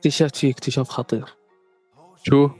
[0.00, 1.24] اكتشفت فيه اكتشاف خطير.
[2.24, 2.50] شو؟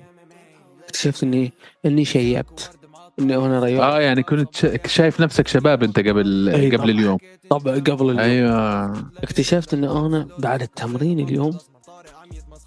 [0.85, 1.53] اكتشفت اني
[1.87, 2.71] إني شيبت.
[3.19, 3.83] إني أنا رياض.
[3.83, 6.91] آه يعني كنت شا- شايف نفسك شباب أنت قبل أي قبل طبعاً.
[6.91, 7.19] اليوم.
[7.51, 8.19] طبعا قبل اليوم.
[8.19, 9.11] أيوه.
[9.19, 11.59] اكتشفت إن أنا بعد التمرين اليوم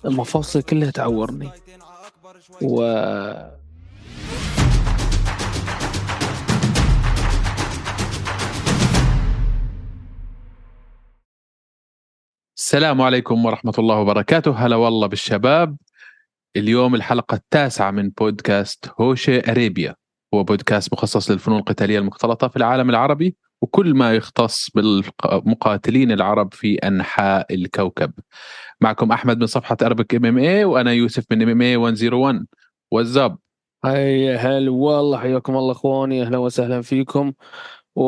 [0.06, 1.50] المفاصل كلها تعورني.
[2.62, 2.82] و
[12.64, 14.52] السلام عليكم ورحمة الله وبركاته.
[14.52, 15.78] هلا والله بالشباب.
[16.56, 19.96] اليوم الحلقة التاسعة من بودكاست هوشة أريبيا.
[20.34, 26.76] هو بودكاست مخصص للفنون القتالية المختلطة في العالم العربي وكل ما يختص بالمقاتلين العرب في
[26.76, 28.12] أنحاء الكوكب.
[28.82, 32.46] معكم أحمد من صفحة أربك إم إم اي وأنا يوسف من إم إم اي 101
[32.92, 33.38] والزب
[33.86, 36.24] هيا هلا والله حياكم الله أخواني.
[36.24, 37.34] أهلا وسهلا فيكم.
[37.96, 38.04] و...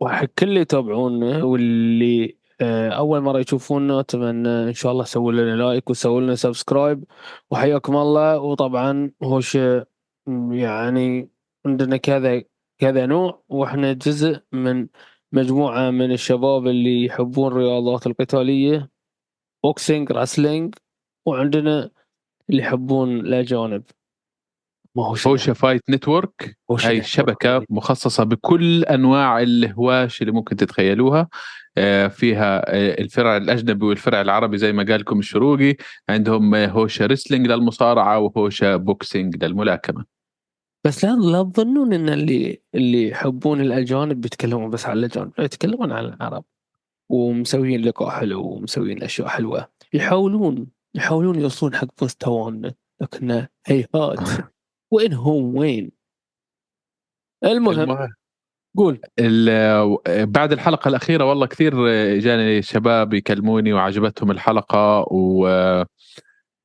[0.00, 6.20] وحق اللي يتابعونا واللي أول مرة يشوفونا أتمنى إن شاء الله سووا لنا like وسووا
[6.20, 7.04] لنا subscribe
[7.50, 8.38] وحياكم الله.
[8.40, 9.58] وطبعا هوش
[10.50, 11.30] يعني
[11.66, 12.42] عندنا كذا
[12.78, 14.88] كذا نوع وإحنا جزء من
[15.32, 18.90] مجموعة من الشباب اللي يحبون الرياضات القتالية
[19.64, 20.74] boxing wrestling
[21.26, 21.90] وعندنا
[22.50, 23.82] اللي يحبون الأجانب.
[24.96, 26.98] ما هو هوشة fight network هاي.
[26.98, 31.28] الشبكة مخصصة بكل أنواع الهواش اللي ممكن تتخيلوها.
[31.78, 35.76] آه، فيها آه، الفرع الأجنبي والفرع العربي زي ما قالكم الشروقي.
[36.08, 40.04] عندهم آه، هوشة wrestling للمصارعة وهوشة boxing للملاكمة.
[40.86, 45.92] بس لا لا تظنون إن اللي اللي يحبون الأجانب بيتكلمون بس عن الأجانب لا يتكلمون
[45.92, 46.44] عن العرب.
[47.10, 49.68] ومسويين لقاء حلو ومسويين أشياء حلوة.
[49.92, 54.20] يحاولون يحاولون يوصلون حق مستوانا لكن هيهات.
[54.90, 55.90] وين هم وين.
[57.44, 58.08] المهم المهم.
[58.76, 59.00] قول.
[59.18, 61.74] ال- بعد الحلقة الأخيرة والله كثير
[62.18, 65.46] جاني شباب يكلموني وعجبتهم الحلقة و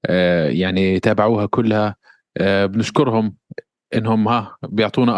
[0.05, 1.95] آه، يعني تابعوها كلها.
[2.37, 3.35] آه، بنشكرهم
[3.95, 5.13] إنهم ها بيعطونا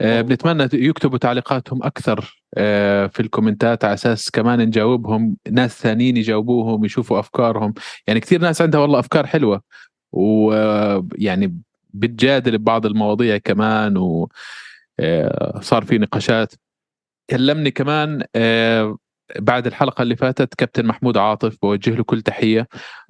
[0.00, 0.22] آه، والله.
[0.22, 5.36] بنتمنى يكتبوا تعليقاتهم أكثر آه، في الكومنتات على أساس كمان نجاوبهم.
[5.50, 7.74] ناس ثانيين يجاوبوهم يشوفوا أفكارهم.
[8.06, 9.62] يعني كثير ناس عندها والله أفكار حلوة.
[10.12, 11.58] ويعني
[11.94, 16.54] بتجادل ببعض المواضيع كمان وصار في نقاشات.
[17.30, 18.96] كلمني كمان آه،
[19.38, 22.68] بعد الحلقة اللي فاتت كابتن محمود عاطف بوجه له كل تحية.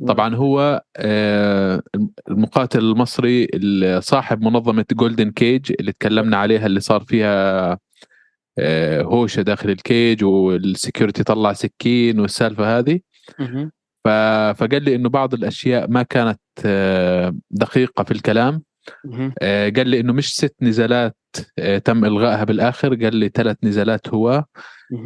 [0.09, 1.83] طبعا هو آه،
[2.29, 3.49] المقاتل المصري
[4.01, 7.79] صاحب منظمة جولدن كيج اللي تكلمنا عليها اللي صار فيها
[8.59, 13.01] آه، هوشة داخل ال cage وال security طلع سكين والسالفة هذه.
[14.55, 18.55] فقال لي إنه بعض الأشياء ما كانت آه، دقيقة في الكلام.
[18.55, 18.63] آه،
[19.77, 21.17] قال لي إنه مش ست نزالات
[21.59, 24.45] آه، تم إلغائها بالآخر قال لي ثلاث نزالات هو.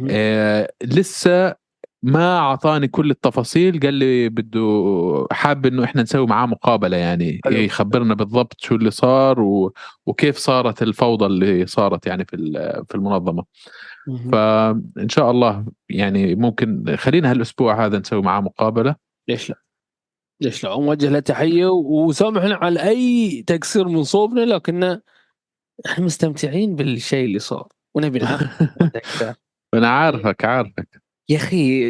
[0.09, 1.55] آه، لسه
[2.03, 7.57] ما أعطاني كل التفاصيل قال لي بده حاب إنه إحنا نسوي معاه مقابلة يعني حلو.
[7.57, 9.73] يخبرنا بالضبط شو اللي صار و...
[10.05, 12.37] وكيف صارت الفوضى اللي صارت يعني في
[12.89, 13.43] في المنظمة.
[14.31, 18.95] فإن شاء الله يعني ممكن خلينا هالأسبوع هذا نسوي معاه مقابلة
[19.27, 19.66] ليش لا؟
[20.41, 24.83] ليش لا؟ نوجه له تحية وسامحنا على أي تقصير من صوبنا لكن
[25.85, 28.19] إحنا مستمتعين بالشيء اللي صار ونبي
[29.73, 31.01] أنا عارفك عارفك.
[31.29, 31.81] يا أخي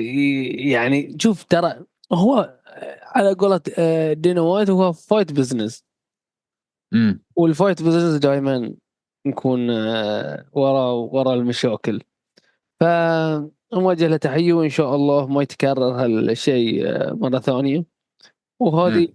[0.71, 2.59] يعني شوف ترى هو
[3.03, 5.83] على قولة آه، دينا وايت هو fight business
[6.93, 8.73] امم وال fight business دائما
[9.27, 12.01] نكون آه، ورا ورا المشاكل.
[12.79, 17.96] فنوجه له تحية وإن شاء الله ما يتكرر هالشيء آه، مرة ثانية.
[18.59, 19.07] وهذه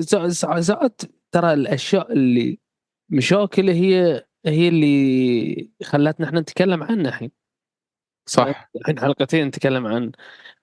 [0.00, 1.00] سا- ساعات
[1.32, 2.58] ترى الأشياء اللي
[3.12, 7.30] مشاكل هي هي اللي خلتنا إحنا نتكلم عنها الحين.
[8.28, 8.70] صح.
[8.76, 10.12] الحين حلقتين نتكلم عن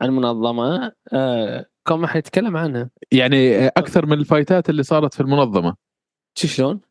[0.02, 5.76] عن منظمة آه كم ما حنتكلم عنها؟ يعني أكثر من الفايتات اللي صارت في المنظمة.
[6.38, 6.82] شو شلون؟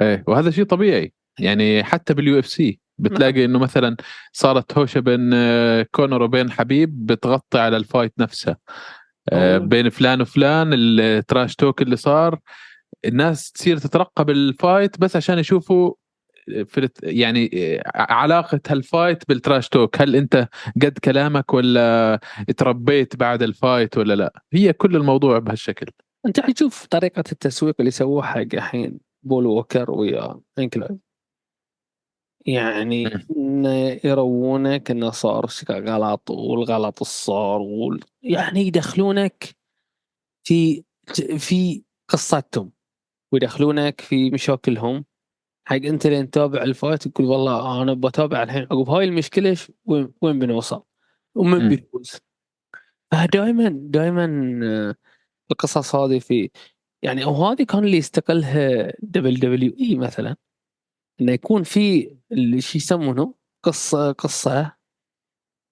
[0.00, 1.12] إيه وهذا شيء طبيعي.
[1.38, 3.96] يعني حتى بال UFC بتلاقي إنه مثلا
[4.32, 8.56] صارت هوشة بين آه، كونر وبين حبيب بتغطي على ال fight نفسها
[9.32, 9.58] أوه.
[9.58, 12.38] بين فلان وفلان ال trash talk اللي صار.
[13.04, 15.92] الناس تصير تترقب ال fight بس عشان يشوفوا
[16.66, 17.82] في يعني آه،
[18.12, 20.02] علاقة هال fight بال trash talk.
[20.02, 20.48] هل انت
[20.82, 22.20] قد كلامك ولا
[22.56, 25.86] تربيت بعد ال fight ولا لا؟ هي كل الموضوع بهالشكل.
[26.26, 31.11] انت حتشوف طريقة التسويق اللي سووها حق الحين بول ووكر ويا انكلاين
[32.46, 33.26] يعني.
[33.36, 38.00] إنه يروونك إنه صار غلط والغلط الصار وال...
[38.22, 39.56] يعني يدخلونك
[40.44, 40.84] في
[41.38, 42.72] في قصتهم
[43.32, 45.04] ويدخلونك في مشاكلهم.
[45.64, 48.62] حق أنت اللي تتابع الفايت تقول والله أنا بتابع الحين.
[48.62, 50.82] عقب هاي المشكلة وين وين بنوصل؟
[51.34, 51.68] ومن.
[51.68, 52.20] بيفوز.
[53.32, 54.24] دائما دائما
[55.50, 56.50] القصص هذه في
[57.02, 60.28] يعني أو هذه كان اللي يستغلها WWE مثلا.
[60.28, 60.36] انه
[61.28, 64.72] يكون في اللي شو يسمونه قصة قصة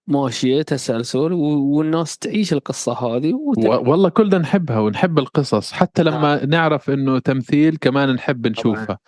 [0.07, 3.35] ماشيه تسلسل والناس تعيش القصة هذه
[3.67, 6.47] والله كلنا نحبها ونحب القصص حتى لما آه.
[6.47, 8.99] نعرف إنه تمثيل كمان نحب نشوفها طبعا.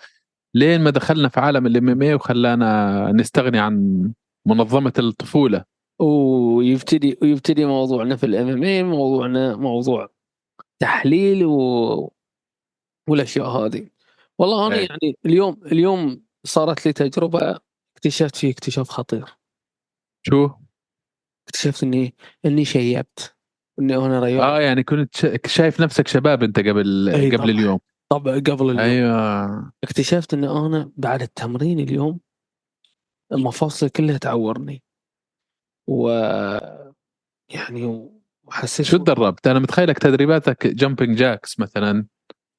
[0.55, 4.03] لين ما دخلنا في عالم ال MM وخلانا نستغني عن
[4.47, 5.65] منظمة الطفولة
[5.99, 10.09] ويبتدي ويبتدي موضوعنا في الإم إم اي موضوعنا موضوع
[10.79, 12.13] تحليل و...
[13.09, 13.87] والأشياء هذه
[14.39, 14.87] والله أنا أي.
[14.87, 17.61] يعني اليوم اليوم صارت لي تجربة
[17.97, 19.25] اكتشفت فيه اكتشاف خطير.
[20.27, 20.51] شو؟
[21.49, 23.37] اكتشفت إني إني شيبت
[23.79, 24.43] إني أنا رياض.
[24.43, 27.51] آه يعني كنت شايف نفسك شباب أنت قبل أي قبل طبعا.
[27.51, 27.79] اليوم.
[28.09, 28.79] طبعا قبل اليوم.
[28.79, 29.73] أيوه.
[29.85, 32.21] اكتشفت إن أنا بعد التمرين اليوم
[33.33, 34.83] المفاصل كلها تعورني.
[35.87, 36.11] و
[37.49, 38.11] يعني
[38.45, 42.07] وحسيت شو تدربت؟ أنا متخيلك تدريباتك jumping jacks مثلا.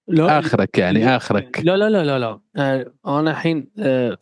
[0.07, 1.59] لا آخرك يعني آخرك.
[1.59, 2.39] لا لا لا لا لا.
[2.55, 4.17] آه، أنا الحين آه،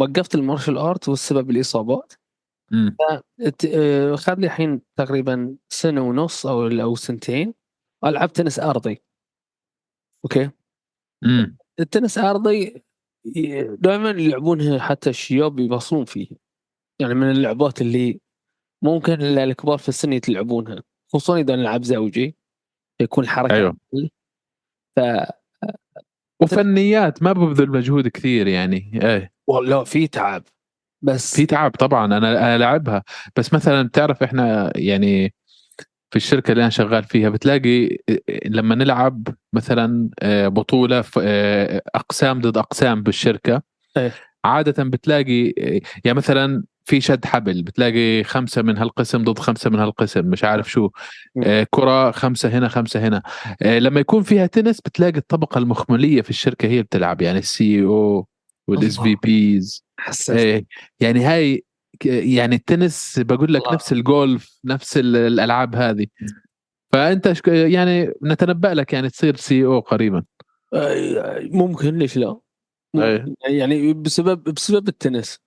[0.00, 2.12] وقفت ال martial art والسبب الإصابات.
[3.00, 7.54] آه، خذ لي الحين تقريبا سنة ونص أو أو سنتين.
[8.04, 9.02] ألعب تنس أرضي.
[10.24, 10.50] أوكي؟
[11.24, 12.84] امم التنس أرضي
[13.78, 16.28] دائما يلعبونها حتى الشياب يقدرون فيه
[17.00, 18.20] يعني من اللعبات اللي
[18.82, 20.82] ممكن الكبار في السن يتلعبونها.
[21.12, 22.36] خصوصا إذا نلعب زوجي
[23.00, 23.76] يكون الحركه أيوه.
[24.98, 25.30] ف
[26.40, 29.32] وفنيات ما ببذل مجهود كثير يعني إيه.
[29.46, 30.42] والله في تعب.
[31.02, 33.02] بس في تعب طبعا أنا ألعبها.
[33.36, 35.34] بس مثلا بتعرف إحنا يعني
[36.10, 37.98] في الشركة اللي أنا شغال فيها بتلاقي
[38.46, 43.62] لما نلعب مثلا آه، بطولة آه، أقسام ضد أقسام بالشركة
[43.96, 44.12] أيه.
[44.48, 45.52] عادة بتلاقي
[46.04, 50.70] يعني مثلا في شد حبل بتلاقي خمسة من هالقسم ضد خمسة من هالقسم مش عارف
[50.70, 50.90] شو.
[51.44, 53.22] آه كرة خمسة هنا خمسة هنا.
[53.62, 58.26] آه لما يكون فيها تنس بتلاقي الطبقة المخملية في الشركة هي بتلعب يعني السي أو
[58.68, 59.84] والاس في بيز
[61.00, 61.64] يعني هاي
[62.04, 63.74] يعني التنس بقول لك الله.
[63.74, 66.06] نفس الجولف نفس الألعاب هذه.
[66.92, 70.22] فأنت يعني نتنبأ لك يعني تصير سي أو قريبا.
[70.74, 72.36] آه، ممكن ليش لا؟
[72.94, 73.34] ممكن.
[73.48, 75.40] يعني بسبب بسبب التنس.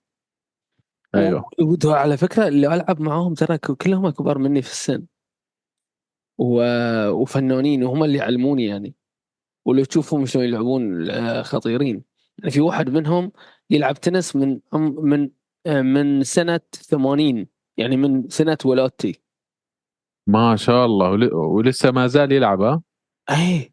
[1.14, 1.44] أيوه.
[1.84, 5.06] وعلى فكرة اللي ألعب معاهم ترى كلهم اكبر مني في السن.
[6.38, 6.62] و...
[7.10, 8.94] وفنانين وهم اللي يعلموني يعني.
[9.64, 12.04] ولو تشوفهم شلون يلعبون آه، خطيرين.
[12.38, 13.32] يعني في واحد منهم
[13.70, 15.30] يلعب تنس من من
[15.66, 17.46] آه، من سنة 80
[17.76, 19.22] يعني من سنة ولادتي.
[20.26, 21.34] ما شاء الله.
[21.36, 22.82] ولسه ما زال يلعب ها؟
[23.30, 23.72] اي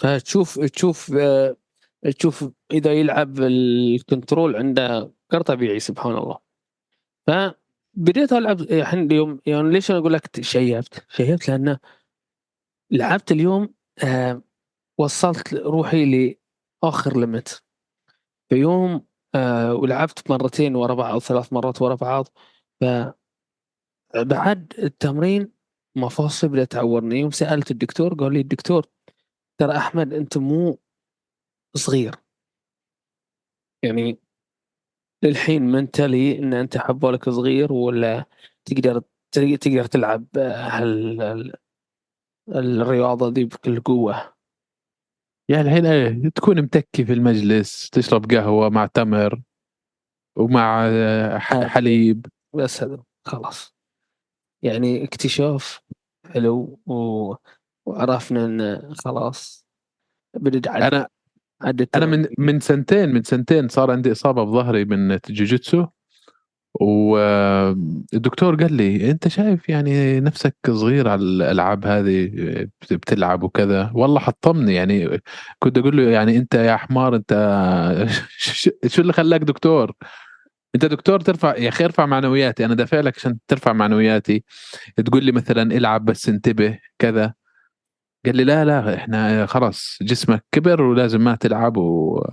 [0.00, 1.56] فتشوف تشوف آه،
[2.18, 6.38] تشوف إذا يلعب ال control عنده غير طبيعي سبحان الله.
[7.26, 11.78] فبديت ألعب الحين اليوم يعني ليش أنا أقول لك شيبت؟ شيبت لأن
[12.90, 13.74] لعبت اليوم
[14.04, 14.42] آه
[14.98, 16.36] وصلت روحي
[16.82, 17.62] لآخر ليمت
[18.48, 22.28] في يوم آه ولعبت مرتين ورا بعض ثلاث مرات ورا بعض.
[22.80, 22.84] ف
[24.16, 25.52] بعد التمرين
[25.96, 27.20] مفاصل بدأت تعورني.
[27.20, 28.86] يوم سألت الدكتور قال لي الدكتور
[29.58, 30.78] ترى أحمد أنت مو
[31.76, 32.14] صغير.
[33.84, 34.18] يعني
[35.24, 38.24] للحين منتلي إن أنت حبالك صغير ولا
[38.64, 39.02] تقدر
[39.32, 41.52] تقدر تلعب هال
[42.48, 44.34] الرياضة دي بكل قوة؟
[45.50, 49.42] يعني الحين إيه تكون متكي في المجلس تشرب قهوة مع تمر
[50.38, 50.88] ومع
[51.38, 52.26] حليب.
[52.54, 53.74] بس هذا خلاص.
[54.64, 55.80] يعني اكتشاف
[56.34, 57.34] حلو و...
[57.86, 59.66] وعرفنا إن خلاص
[60.36, 61.08] بدد أنا
[61.94, 65.86] أنا من من سنتين من سنتين صار عندي إصابة بظهري من جوجيتسو.
[66.74, 72.30] والدكتور قال لي أنت شايف يعني نفسك صغير على الألعاب هذه
[72.90, 73.90] بتلعب وكذا.
[73.94, 75.20] والله حطمني يعني
[75.58, 77.32] كنت أقول له يعني أنت يا حمار أنت
[78.86, 79.92] شو اللي خلاك دكتور؟
[80.74, 84.44] أنت دكتور ترفع يا أخي ارفع معنوياتي أنا دافع لك عشان ترفع معنوياتي.
[85.06, 87.34] تقول لي مثلا إلعب بس انتبه كذا.
[88.26, 92.24] قال لي لا لا إحنا خلاص جسمك كبر ولازم ما تلعب و...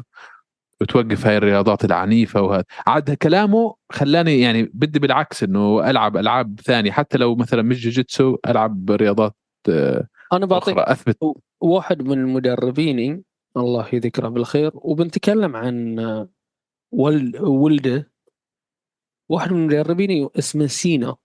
[0.82, 2.64] وتوقف هاي الرياضات العنيفة وهذا.
[2.88, 6.92] عاد كلامه خلاني يعني بدي بالعكس إنه ألعب ألعاب ثانية.
[6.92, 9.36] حتى لو مثلا مش جوجيتسو ألعب رياضات
[9.70, 11.18] آه، أنا بعطيك أثبت.
[11.62, 13.24] واحد من مدربيني
[13.58, 16.00] الله يذكره بالخير وبنتكلم عن
[16.92, 18.12] ولد ولده.
[19.30, 21.16] واحد من مدربيني اسمه سينا.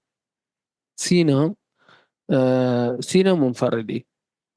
[0.97, 1.55] سينا
[2.31, 4.07] آه سينا منفردي.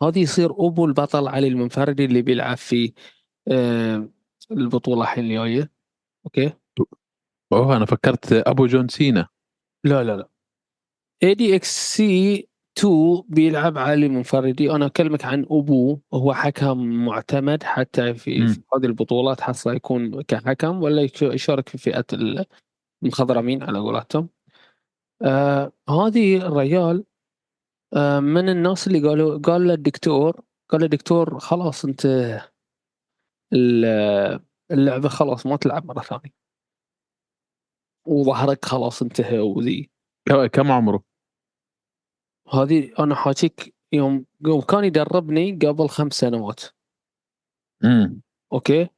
[0.08, 2.94] هذا يصير أبو البطل علي المنفردي اللي بيلعب في
[3.48, 4.10] آه،
[4.52, 5.72] البطولة الحين الجاية.
[6.26, 6.54] أوكي؟
[7.54, 9.28] أوه أنا فكرت أبو جون سينا.
[9.84, 10.30] لا لا لا.
[11.24, 18.48] ADXC 2 بيلعب على منفردي أنا أكلمك عن ابوه هو حكم معتمد حتى في.
[18.48, 22.06] في هذه البطولات حصل يكون كحكم ولا يش- يشارك في فئة
[23.04, 24.30] المخضرمين على قولتهم.
[25.22, 27.04] آه هذه الرجال
[28.20, 32.06] من الناس اللي قالوا قال للدكتور قال للدكتور خلاص انت
[33.54, 34.40] ال-
[34.72, 36.34] اللعبة خلاص ما تلعب مرة ثانية.
[38.08, 39.92] وظهرك خلاص انتهى وذي.
[40.54, 41.04] كم عمره؟
[42.54, 46.62] هذه أنا حاكيك يوم يوم كان يدربني قبل خمس سنوات.
[47.84, 48.22] امم
[48.54, 48.90] أوكي؟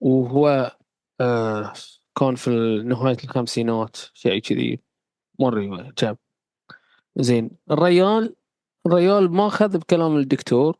[0.00, 0.76] وهو
[1.20, 1.72] آه
[2.18, 2.50] كان في
[2.84, 4.80] نهاية الخمسينات شيء كذي
[5.40, 6.18] مري جاب.
[7.16, 8.36] زين الريال
[8.86, 10.78] الريال ما أخذ بكلام الدكتور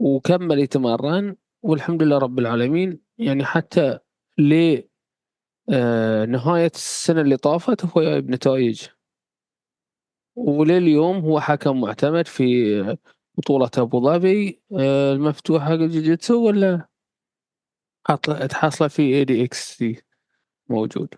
[0.00, 3.00] وكمل يتمرن والحمد لله رب العالمين.
[3.18, 3.98] يعني حتى
[4.38, 4.80] ل
[5.72, 8.86] آه نهاية السنة اللي طافت هو جايب نتائج.
[10.36, 12.96] ولليوم هو حكم معتمد في
[13.38, 14.62] بطولة أبو ظبي.
[14.78, 16.88] آه، المفتوحة جوجيتسو ولا
[18.50, 20.02] تحصله في ADXC
[20.68, 21.14] موجود.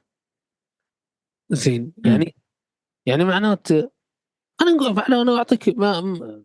[1.51, 2.35] زين يعني
[3.07, 3.69] يعني معنات
[4.63, 6.45] أنا فعلا أنا أعطيك ما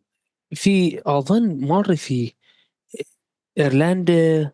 [0.54, 2.34] في أظن مر في
[3.60, 4.52] إيرلندا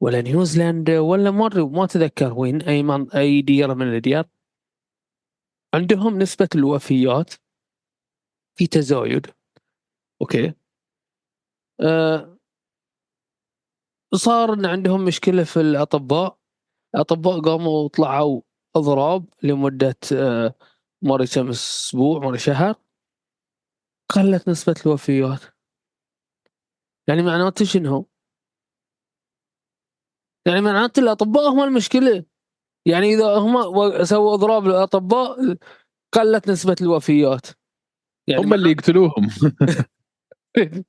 [0.00, 4.24] ولا نيوزيلندا ولا مر ما أتذكر وين أي من أي ديره من الديار.
[5.74, 7.34] عندهم نسبة الوفيات
[8.56, 9.26] في تزايد.
[10.22, 10.54] أوكي.
[11.80, 12.38] آه
[14.14, 16.38] صار إن عندهم مشكلة في الأطباء.
[16.94, 18.40] الأطباء قاموا طلعوا
[18.76, 20.54] أضراب لمدة آه
[21.02, 22.74] مرة كم أسبوع مرة شهر.
[24.08, 25.40] قلت نسبة الوفيات.
[27.08, 28.08] يعني معناته شنو؟
[30.46, 32.24] يعني معناته الأطباء هم المشكلة.
[32.86, 33.54] يعني إذا هم
[34.04, 35.56] سووا اضراب للأطباء
[36.12, 37.46] قلت نسبة الوفيات.
[38.28, 39.28] يعني هم اللي يقتلوهم.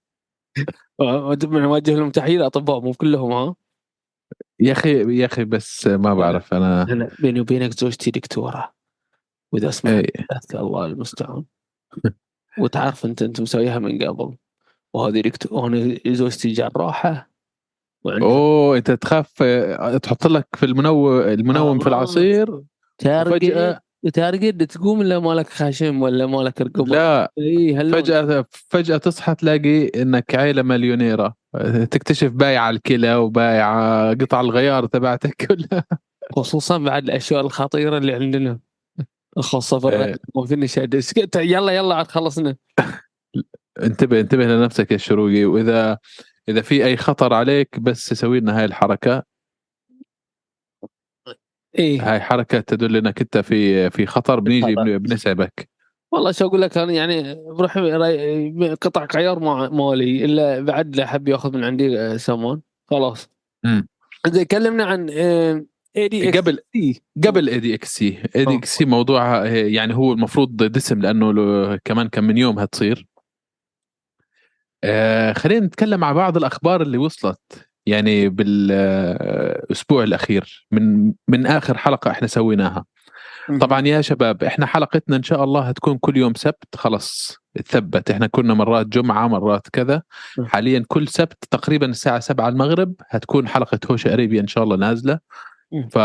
[1.62, 3.55] نوجه لهم تحية الأطباء مو كلهم ها؟
[4.59, 8.74] يا أخي يا أخي بس ما بعرف أنا أنا بيني وبينك زوجتي دكتورة.
[9.51, 10.27] وإذا اسمع إيه.
[10.53, 11.45] الله المستعان.
[12.59, 14.35] وتعرف انت انت مسويها من قبل.
[14.93, 17.29] وهذه وأنا زوجتي جراحه
[18.05, 19.43] أوه انت تخاف
[20.03, 21.89] تحط لك في المنوم المنوم في آه.
[21.89, 22.61] العصير
[22.97, 23.79] ترقد
[24.13, 26.95] ترقد تقوم إلا مالك خشم ولا مالك رقبة.
[26.95, 27.31] لا
[27.91, 31.35] فجأة فجأة تصحى تلاقي إنك عيلة مليونيرة.
[31.91, 35.85] تكتشف بايعة الكلى وبايعة قطع الغيار تبعتك كلها.
[36.35, 38.59] خصوصا بعد الأشياء الخطيرة اللي عندنا.
[39.94, 40.15] إيه.
[40.36, 42.56] ما فيني شيء اسكت، يلا يلا عاد خلصنا.
[43.84, 45.98] انتبه انتبه لنفسك يا الشروقي وإذا
[46.50, 49.24] إذا في أي خطر عليك بس سوي لنا هاي الحركة.
[51.79, 52.12] إيه.
[52.13, 55.69] هاي حركة تدل إنك أنت في في خطر بنيجي بنسعفك.
[56.12, 57.77] والله شو أقول لك أنا يعني بروح
[58.82, 63.29] قطع غيار ما- مالي إلا بعد لا حب يأخذ من عندي آه، سامان خلاص.
[63.65, 63.88] مم.
[64.27, 65.10] زين كلمنا عن
[65.96, 66.60] اي دي قبل
[67.25, 71.75] قبل اي دي إكس سي اي دي إكس سي موضوعها يعني هو المفروض دسم لأنه
[71.75, 73.08] كمان كم من يوم هتصير.
[74.84, 82.12] آه خلينا نتكلم عن بعض الأخبار اللي وصلت يعني بالأسبوع الأخير من من آخر حلقة
[82.12, 82.86] إحنا سويناها.
[83.62, 88.27] طبعا يا شباب إحنا حلقتنا إن شاء الله هتكون كل يوم سبت خلص تثبت إحنا
[88.27, 90.03] كنا مرات جمعة مرات كذا.
[90.46, 95.20] حاليا كل سبت تقريبا الساعة 7 المغرب هتكون حلقة هوش أريبيا إن شاء الله نازلة.
[95.91, 95.97] ف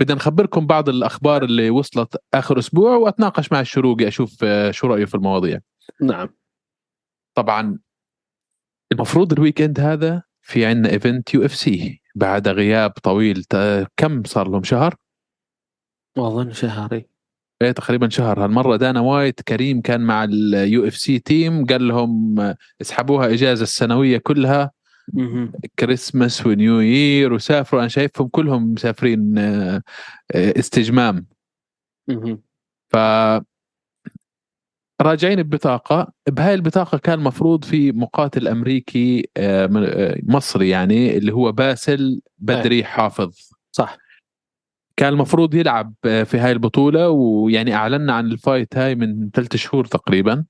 [0.00, 5.04] بدنا نخبركم بعض الأخبار اللي وصلت آخر أسبوع وأتناقش مع الشروقي أشوف آه، شو رأيه
[5.04, 5.58] في المواضيع.
[6.00, 6.28] نعم.
[7.34, 7.78] طبعا
[8.92, 13.44] المفروض ال weekend هذا في عندنا event UFC بعد غياب طويل
[13.96, 14.94] كم صار لهم شهر؟
[16.18, 17.06] اظن شهري
[17.62, 17.72] إيه.
[17.72, 18.44] تقريبا شهر.
[18.44, 22.36] هالمرة دانا وايت كريم كان مع ال UFC team قال لهم
[22.80, 24.70] اسحبوها إجازة السنوية كلها.
[25.78, 27.80] Christmas و New Year وسافروا.
[27.80, 29.82] أنا شايفهم كلهم مسافرين آه،
[30.34, 31.26] استجمام.
[32.88, 32.96] ف
[35.00, 36.12] راجعين ببطاقة.
[36.28, 42.84] بهاي البطاقة كان المفروض في مقاتل أمريكي آه، آه، مصري يعني اللي هو باسل بدري
[42.84, 43.50] حافظ.
[43.72, 43.96] صح.
[44.96, 49.84] كان المفروض يلعب في هاي البطولة ويعني أعلنا عن ال fight هاي من ثلاثة شهور
[49.84, 50.44] تقريبا.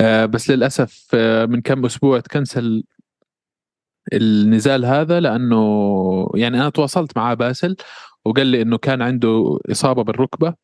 [0.00, 1.14] آه، بس للأسف
[1.48, 2.84] من كم أسبوع تكنسل
[4.12, 7.76] النزال هذا لأنه يعني أنا تواصلت مع باسل
[8.24, 10.54] وقال لي إنه كان عنده إصابة بالركبة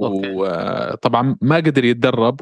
[0.00, 0.30] أوكي.
[0.34, 2.40] وطبعا ما قدر يتدرب.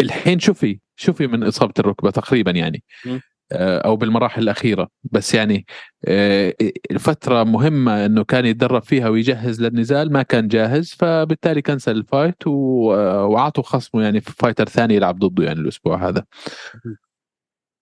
[0.00, 2.82] الحين شوفي شوفي من إصابة الركبة تقريبا يعني.
[3.52, 4.88] آه، أو بالمراحل الأخيرة.
[5.04, 5.66] بس يعني
[6.04, 6.54] آه،
[6.90, 12.46] الفترة مهمة إنه كان يتدرب فيها ويجهز للنزال ما كان جاهز فبالتالي كنسل ال fight
[12.46, 16.24] وعطوا خصمه يعني في fighter ثاني يلعب ضده يعني الأسبوع هذا.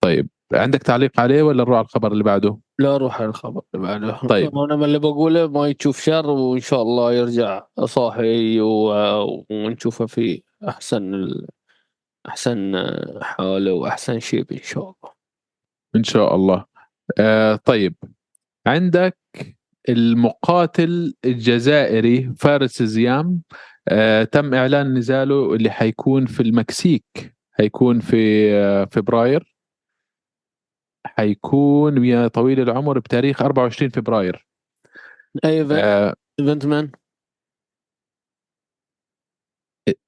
[0.01, 0.29] طيب.
[0.53, 4.27] عندك تعليق عليه ولا نروح على الخبر اللي بعده؟ لا روح على الخبر اللي بعده.
[4.27, 4.57] طيب.
[4.71, 11.13] أنا اللي بقوله ما يشوف شر وإن شاء الله يرجع صاحي و- ونشوفه في أحسن
[11.13, 11.47] ال...
[12.27, 12.73] أحسن
[13.21, 15.13] حاله وأحسن شيء إن شاء الله.
[15.95, 16.65] إن شاء الله.
[17.19, 17.95] آه طيب.
[18.67, 19.17] عندك
[19.89, 23.41] المقاتل الجزائري فارس زيام
[23.87, 29.52] آه تم إعلان نزاله اللي حيكون في المكسيك حيكون في آه فبراير.
[31.05, 34.47] حيكون يا طويل العمر بتاريخ 24 فبراير.
[35.45, 36.91] أي event؟ آه مان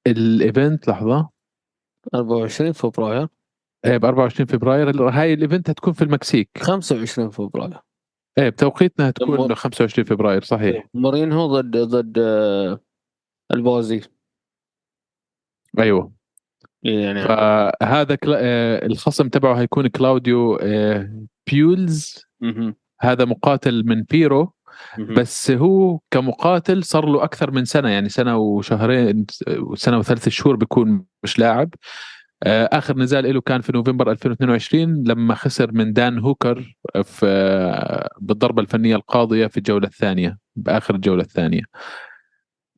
[0.06, 1.30] ال event لحظة.
[2.14, 3.28] 24 فبراير.
[3.84, 5.08] إيه ب 24 فبراير.
[5.08, 6.50] هاي ال event هتكون في المكسيك.
[6.58, 7.78] 25 فبراير.
[8.38, 10.86] إيه بتوقيتنا هتكون لما- 25 فبراير صحيح.
[10.94, 12.80] مورينو ضد ضد آه،
[13.52, 14.00] ألبازي.
[15.78, 16.15] أيوه.
[16.88, 17.22] يعني.
[17.22, 18.38] فهذا كلا...
[18.40, 22.26] آه، الخصم تبعه هيكون كلاوديو آه، بيولز.
[23.00, 24.52] هذا مقاتل من بيرو.
[24.98, 29.26] بس هو كمقاتل صار له أكثر من سنة يعني سنة وشهرين
[29.74, 31.74] سنة وثلاث شهور بيكون مش لاعب.
[32.42, 38.62] آه، آخر نزال له كان في نوفمبر 2022 لما خسر من دان هوكر في بالضربة
[38.62, 41.62] الفنية القاضية في الجولة الثانية بآخر الجولة الثانية.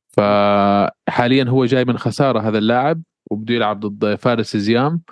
[0.09, 3.03] فحاليا هو جاي من خسارة هذا اللاعب.
[3.31, 5.03] وبده يلعب ضد فارس زيام.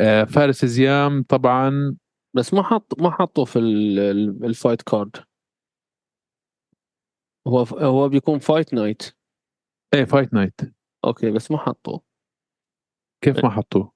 [0.00, 1.96] آه، فارس زيام طبعا
[2.34, 5.16] بس ما حط ما حطوا في ال- ال- ال fight card
[7.46, 9.02] هو هو بيكون fight night
[9.94, 10.60] إيه fight night
[11.04, 12.02] أوكي بس ما حطوه
[13.24, 13.92] كيف ما حطوه؟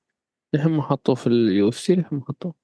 [0.54, 2.54] لحين ما حطوه في ال UFC لحين ما حطوه.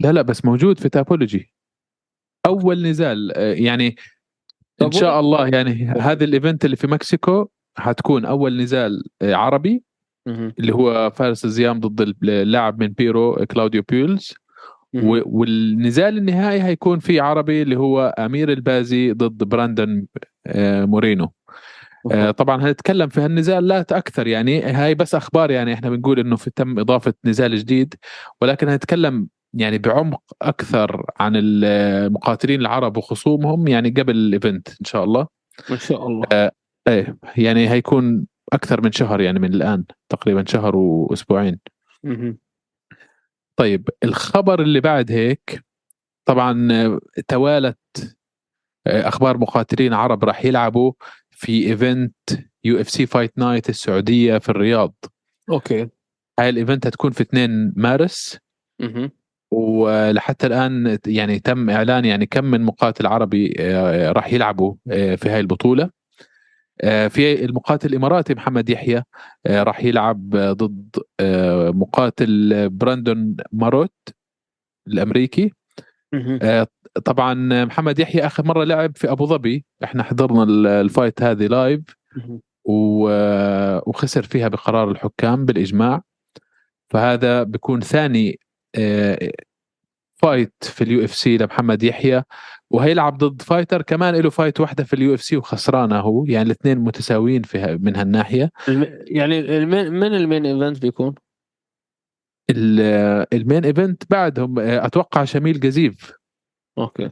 [0.00, 1.54] لا لا بس موجود في Tapology
[2.46, 3.96] أول نزال آه، يعني
[4.82, 9.82] إن شاء الله يعني هذا ال event اللي في Mexico حتكون أول نزال آه، عربي.
[10.58, 14.34] اللي هو فارس الزيام ضد اللاعب من بيرو كلاوديو بيولز.
[15.26, 20.06] والنزال النهائي هيكون فيه عربي اللي هو أمير البازي ضد براندن
[20.46, 21.32] آه، مورينو.
[22.12, 26.36] آه، طبعا هنتكلم في هالنزال لا أكثر يعني هاي بس أخبار يعني إحنا بنقول إنه
[26.36, 27.94] في تم إضافة نزال جديد
[28.40, 35.04] ولكن هنتكلم يعني بعمق أكثر عن المقاتلين العرب وخصومهم يعني قبل ال event إن شاء
[35.04, 35.26] الله.
[35.70, 36.50] إن شاء الله.
[36.88, 41.58] إيه يعني هيكون أكثر من شهر يعني من الآن تقريبا شهر وأسبوعين.
[43.56, 45.64] طيب الخبر اللي بعد هيك
[46.24, 46.68] طبعا
[47.28, 48.16] توالت
[48.86, 50.92] آه، أخبار مقاتلين عرب راح يلعبوا
[51.30, 52.14] في event
[52.64, 54.94] UFC Fight Night السعودية في الرياض.
[55.50, 55.88] أوكي.
[56.38, 58.38] هاي ال event هتكون في 2 مارس.
[58.80, 59.10] مهم.
[59.52, 65.28] ولحتى الآن يعني تم إعلان يعني كم من مقاتل عربي آه، راح يلعبوا آه، في
[65.28, 65.90] هاي البطولة.
[66.84, 69.02] في المقاتل الإماراتي محمد يحيى
[69.46, 73.94] آه، راح يلعب آه، ضد آه، مقاتل براندون ماروت
[74.88, 75.52] الأمريكي.
[76.42, 76.66] آه،
[77.04, 79.64] طبعا محمد يحيى آخر مرة لعب في أبو ظبي.
[79.84, 81.80] إحنا حضرنا ال- ال fight هذه live
[82.64, 86.02] وخسر فيها بقرار الحكام بالإجماع.
[86.90, 88.38] فهذا بيكون ثاني
[88.74, 89.30] آه،
[90.14, 92.22] fight في ال UFC لمحمد يحيى.
[92.72, 93.82] وهيلعب ضد fighter.
[93.82, 96.24] كمان له fight واحدة في ال UFC وخسرانة هو.
[96.24, 98.50] يعني الاثنين متساويين في من هالناحية.
[98.68, 98.98] الم...
[99.06, 101.14] يعني ال main من ال main event بيكون؟
[102.50, 106.12] ال- ال main event بعدهم آه، أتوقع شميل جزيف.
[106.78, 107.10] okay.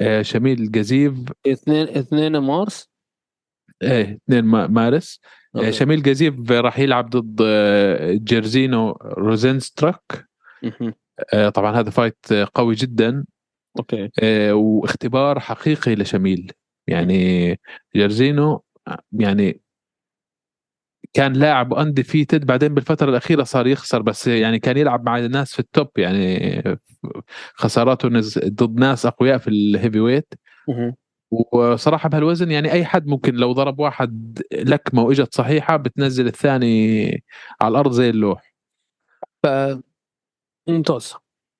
[0.00, 1.14] آه، شميل جزيف.
[1.46, 2.90] اثنين اثنين مارس؟
[3.82, 5.20] إيه 2 ما- مارس.
[5.54, 5.72] آه، okay.
[5.72, 7.42] شميل جزيف راح يلعب ضد
[8.24, 10.26] جيرزينو روزنستراك
[11.54, 13.24] طبعا هذا fight قوي جدا.
[13.78, 14.10] okay.
[14.22, 16.52] آه، واختبار حقيقي لشميل.
[16.86, 17.56] يعني
[17.96, 19.60] جيرزينو آه، يعني
[21.12, 25.58] كان لاعب undefeated بعدين بالفترة الأخيرة صار يخسر بس يعني كان يلعب مع الناس في
[25.60, 26.62] ال top يعني
[27.54, 30.34] خساراته نز- ضد ناس أقوياء في ال heavyweight.
[31.52, 37.04] وصراحة بهالوزن يعني أي حد ممكن لو ضرب واحد لكمة وإجت صحيحة بتنزل الثاني
[37.60, 38.54] على الأرض زي اللوح.
[39.42, 39.46] ف
[40.68, 41.14] ممتاز.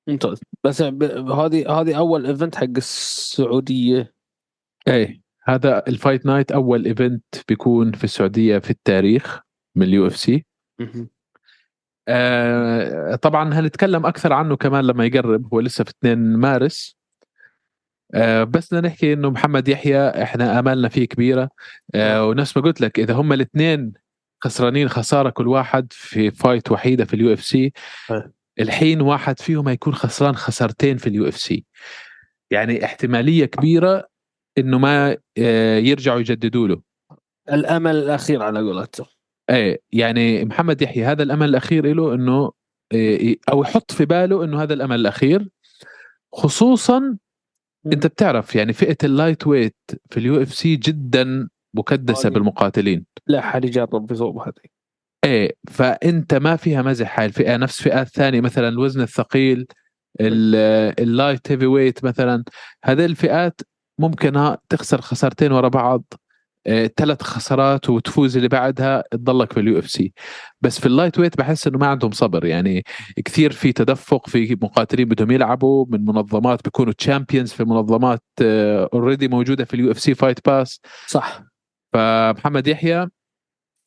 [0.08, 0.40] ممتاز.
[0.64, 4.14] بس هذه هذه أول event حق السعودية.
[4.88, 9.40] إيه هذا ال Fight Night أول event بيكون في السعودية في التاريخ
[9.76, 10.46] من ال UFC.
[12.08, 16.96] آه طبعا هنتكلم أكثر عنه كمان لما يقرب هو لسه في 2 مارس.
[18.14, 21.50] آه بس بدنا نحكي إنه محمد يحيى إحنا آمالنا فيه كبيرة.
[21.94, 23.92] آه ونفس ما قلت لك إذا هم الاثنين
[24.40, 27.72] خسرانين خسارة كل واحد في fight وحيدة في ال UFC.
[28.60, 31.64] الحين واحد فيهم هيكون خسران خسارتين في ال UFC.
[32.50, 34.08] يعني احتمالية كبيرة
[34.58, 36.80] إنه ما آه، يرجعوا يجددوا له.
[37.52, 39.06] الأمل الأخير على قولته
[39.50, 42.52] إيه يعني محمد يحيى هذا الأمل الأخير له إنه
[42.92, 45.48] إيه، أو يحط في باله إنه هذا الأمل الأخير.
[46.32, 47.16] خصوصا
[47.86, 49.76] أنت بتعرف يعني فئة ال lightweight
[50.10, 52.32] في ال UFC جدا مكدسة طيب.
[52.32, 53.06] بالمقاتلين.
[53.26, 54.79] لا حد يجرب بصوب هذه.
[55.24, 57.56] إيه فأنت ما فيها مزح هاي الفئة.
[57.56, 59.66] نفس فئات ثانية مثلا الوزن الثقيل
[60.20, 62.44] ال light heavyweight مثلا.
[62.84, 63.60] هذه الفئات
[63.98, 66.04] ممكن تخسر خسارتين ورا بعض.
[66.96, 70.12] ثلاث خسارات وتفوز اللي بعدها تضلك في ال UFC
[70.60, 72.44] بس في ال lightweight بحس إنه ما عندهم صبر.
[72.44, 72.84] يعني
[73.24, 78.22] كثير في تدفق في مقاتلين بدهم يلعبوا من منظمات بيكونوا champions في منظمات
[78.92, 81.42] already موجودة في ال UFC Fight Pass صح.
[81.92, 83.08] فمحمد يحيى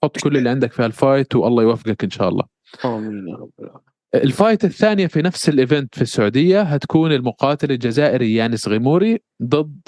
[0.04, 2.44] حط كل اللي عندك في ال fight والله يوفقك إن شاء الله.
[2.86, 3.94] آمين يا رب العالمين.
[4.16, 9.80] ال fight الثانية في نفس ال event في السعودية هتكون المقاتل الجزائري يانس غيموري ضد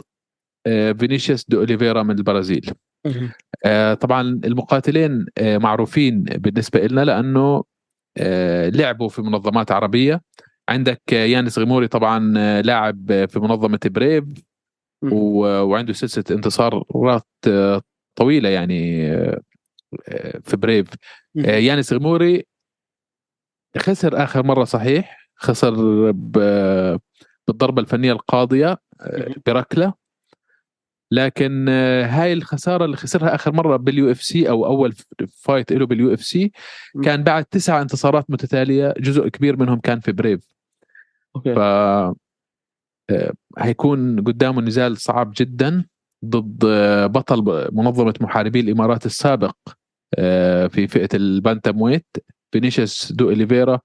[0.99, 2.71] فينيسيوس دو أوليفيرا من البرازيل.
[3.65, 7.63] آه، طبعا المقاتلين آه، معروفين بالنسبة لنا لأنه
[8.17, 10.21] آه، لعبوا في منظمات عربية.
[10.69, 12.19] عندك يانس غيموري طبعا
[12.61, 14.23] لاعب في منظمة بريف.
[15.11, 17.27] وعنده سلسلة انتصارات
[18.15, 19.11] طويلة يعني
[20.43, 20.87] في بريف.
[21.35, 22.45] يانس غيموري
[23.77, 25.73] خسر آخر مرة صحيح خسر
[26.11, 28.77] بالضربة الفنية القاضية
[29.45, 29.93] بركله
[31.11, 34.93] لكن آه، هاي الخسارة اللي خسرها آخر مرة بال UFC أو أول
[35.37, 36.51] fight له بال UFC
[37.03, 40.41] كان بعد تسع انتصارات متتالية جزء كبير منهم كان في بريف.
[41.35, 41.55] okay.
[41.55, 45.85] ف آه، هيكون قدامه نزال صعب جدا.
[46.29, 49.55] ضد آه، بطل منظمة محاربي الإمارات السابق
[50.69, 52.17] في فئة ال bantamweight
[52.51, 53.79] فينيسيوس دو أوليفيرا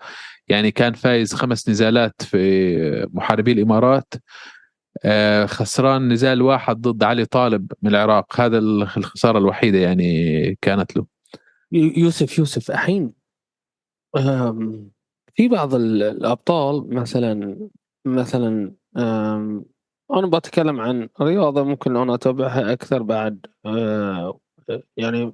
[0.49, 4.15] يعني كان فايز خمس نزالات في محاربي الإمارات.
[5.05, 8.41] آه، خسران نزال واحد ضد علي طالب من العراق.
[8.41, 11.07] هذا الخسارة الوحيدة يعني كانت له.
[11.73, 13.13] يوسف يوسف الحين
[15.35, 17.69] في بعض الأبطال مثلا
[18.05, 18.73] مثلا
[20.15, 24.41] أنا بتكلم عن رياضة ممكن أنا أتابعها أكثر بعد آه،
[24.97, 25.33] يعني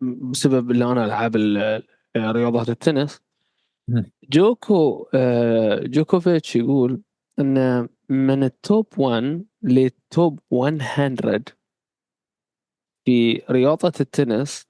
[0.00, 1.36] بسبب اللي أنا ألعب
[2.16, 3.20] رياضات التنس.
[4.30, 7.02] جوكو آه، جوكوفيتش يقول
[7.38, 11.44] إن من ال top 1 لل top 100
[13.04, 14.66] في رياضة التنس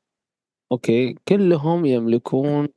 [0.73, 2.69] okay كلهم يملكون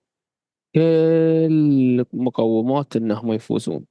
[0.76, 3.86] كل مقومات إنهم يفوزون.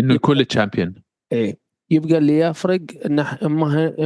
[0.00, 0.94] إنه يكون champion
[1.32, 1.63] إيه.
[1.90, 3.26] يبقى اللي يفرق إن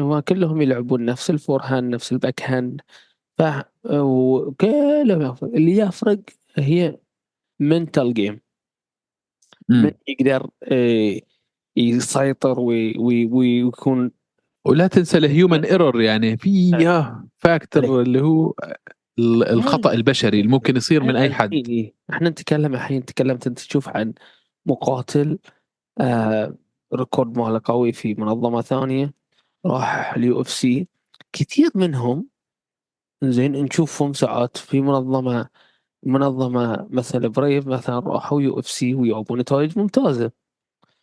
[0.00, 2.80] ما كلهم يلعبون نفس ال forehand نفس ال backhand.
[3.38, 3.42] ف
[3.90, 5.50] وكلهم يفرق.
[5.54, 6.20] اللي يفرق
[6.56, 6.98] هي
[7.60, 8.40] mental game
[9.68, 11.22] من يقدر إيه
[11.76, 14.10] يسيطر ويكون
[14.64, 16.70] ولا تنسى ال human error يعني في
[17.38, 18.54] factor اللي هو
[19.18, 21.50] الخطأ البشري اللي ممكن يصير من أي حد.
[22.10, 24.12] إحنا نتكلم الحين تكلمت أنت تشوف عن
[24.66, 25.38] مقاتل
[26.00, 26.54] آه
[26.94, 29.14] record ماله قوي في منظمه ثانية
[29.66, 30.88] راح ال UFC.
[31.32, 32.28] كثير منهم
[33.22, 35.48] زين نشوفهم ساعات في منظمة
[36.02, 40.32] منظمة مثل Brave مثلا راحوا UFC ويجيبون نتائج ممتازة.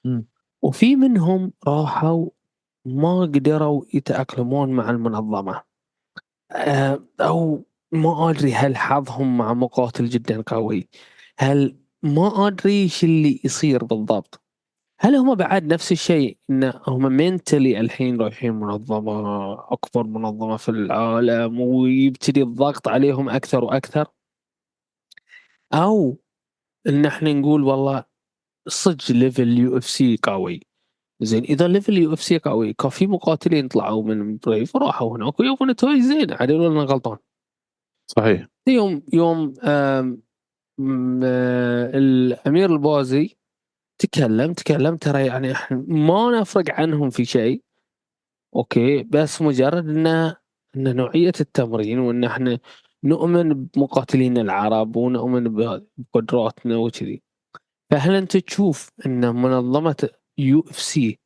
[0.05, 0.21] م.
[0.61, 2.29] وفي منهم راحوا
[2.85, 5.63] ما قدروا يتأقلمون مع المنظمة.
[6.51, 10.89] آه، أو ما أدري هل حظهم مع مقاتل جدا قوي.
[11.37, 14.44] هل ما أدري إيش اللي يصير بالضبط.
[14.99, 21.61] هل هم بعد نفس الشيء إن هم منتلي الحين رايحين منظمة أكبر منظمة في العالم
[21.61, 24.07] ويبتدي الضغط عليهم أكثر وأكثر؟
[25.73, 26.17] أو
[26.87, 28.03] إن إحنا نقول والله
[28.67, 30.61] صدق level UFC قوي.
[31.21, 36.01] زين إذا level UFC قوي كان في مقاتلين طلعوا من Brave وراحوا هناك ويجيبون نتائج
[36.01, 37.17] زين عدل ولا غلطان؟
[38.07, 38.47] صحيح.
[38.67, 40.21] يوم يوم آم
[41.23, 43.37] آه، الأمير البوزي
[43.97, 47.63] تكلم تكلم ترى يعني إحنا ما نفرق عنهم في شيء.
[48.55, 50.37] okay بس مجرد انه
[50.75, 52.59] إن نوعية التمرين وإن إحنا
[53.03, 55.43] نؤمن بمقاتلين العرب ونؤمن
[56.13, 57.23] بقدراتنا وكذي.
[57.91, 61.19] فهل أنت تشوف إن منظمة UFC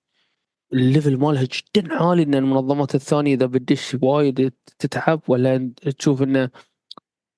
[0.74, 6.50] ال level مالها جدا عالي إن المنظمات الثانية إذا بدش وايد تتعب؟ ولا تشوف إن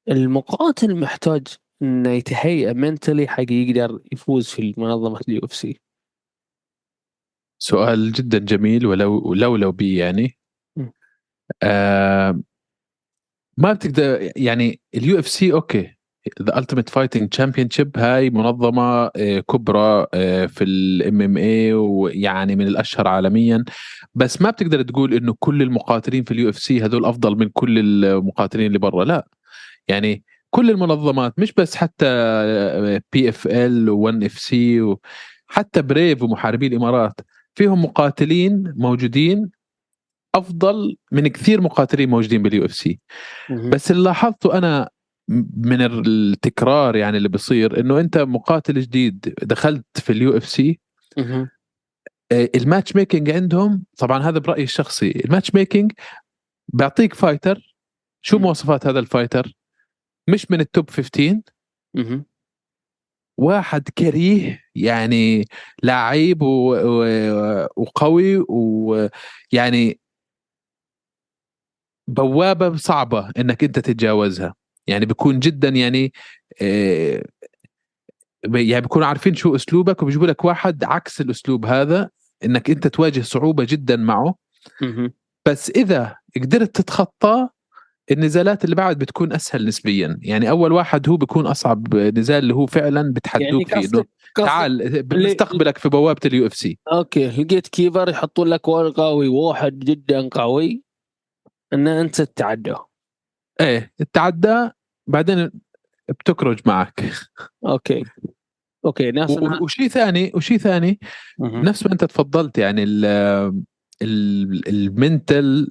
[0.09, 1.47] المقاتل محتاج
[1.81, 5.79] إنه يتهيأ mentally حق يقدر يفوز في منظمة ال UFC
[7.59, 10.37] سؤال جدا جميل ولو لو لو بي يعني.
[11.63, 12.41] آه
[13.57, 15.95] ما بتقدر يعني ال UFC okay.
[16.41, 23.07] The Ultimate Fighting Championship هاي منظمة آه، كبرى آه، في ال MMA ويعني من الأشهر
[23.07, 23.63] عالميا.
[24.15, 28.67] بس ما بتقدر تقول إنه كل المقاتلين في ال UFC هذول أفضل من كل المقاتلين
[28.67, 29.27] اللي برا لا.
[29.87, 32.05] يعني كل المنظمات مش بس حتى
[33.13, 34.95] PFL و ONE FC
[35.47, 37.19] حتى Brave ومحاربي الإمارات
[37.55, 39.51] فيهم مقاتلين موجودين
[40.35, 42.99] أفضل من كثير مقاتلين موجودين بال UFC
[43.69, 44.89] بس اللي لاحظته أنا
[45.57, 50.79] من التكرار يعني اللي بيصير إنه أنت مقاتل جديد دخلت في ال UFC ال
[52.31, 55.91] matchmaking عندهم طبعا هذا برأيي الشخصي ال matchmaking
[56.67, 57.75] بيعطيك fighter
[58.21, 59.53] شو مواصفات هذا ال fighter
[60.29, 61.41] مش من ال top 15
[63.37, 65.45] واحد كريه يعني
[65.83, 66.41] لعيب
[67.75, 69.99] وقوي ويعني
[72.07, 74.55] بوابة صعبة إنك أنت تتجاوزها.
[74.87, 76.13] يعني بيكون جدا يعني
[76.61, 77.23] آه،
[78.43, 82.09] يعني بيكونوا عارفين شو أسلوبك وبيجيبوا لك واحد عكس الأسلوب هذا
[82.45, 84.35] إنك أنت تواجه صعوبة جدا معه.
[85.47, 87.49] بس إذا قدرت تتخطاه
[88.11, 90.17] النزالات اللي بعد بتكون أسهل نسبيا.
[90.21, 93.97] يعني أول واحد هو بيكون أصعب نزال اللي هو فعلا بتحدوك يعني فيه.
[93.97, 96.79] إنه تعال بنستقبلك في بوابة اليو إف سي.
[96.91, 100.83] أوكي لقيت كيبر يحطون لك قوي واحد جدا قوي
[101.73, 102.87] إن أنت تتعداه
[103.61, 104.69] إيه تتعدى
[105.07, 105.51] بعدين
[106.09, 107.11] بتكرج معك.
[107.65, 108.03] أوكي.
[108.85, 110.99] أوكي ناس وشيء ثاني وشيء ثاني
[111.39, 112.83] نفس ما أنت تفضلت يعني
[114.67, 115.67] المنتل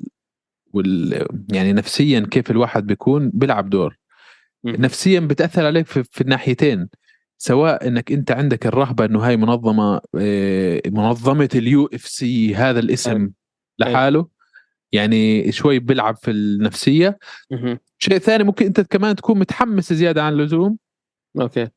[0.73, 3.99] وال يعني نفسيا كيف الواحد بيكون بيلعب دور.
[4.65, 6.89] نفسيا بتأثر عليك في, في الناحيتين.
[7.39, 13.31] سواء إنك أنت عندك الرهبة إنه هاي منظمة آه، منظمة ال UFC هذا الاسم
[13.79, 14.29] لحاله
[14.93, 17.19] يعني شوي بيلعب في النفسية.
[17.99, 20.79] شيء ثاني ممكن أنت كمان تكون متحمس زيادة عن اللزوم.
[21.41, 21.69] okay.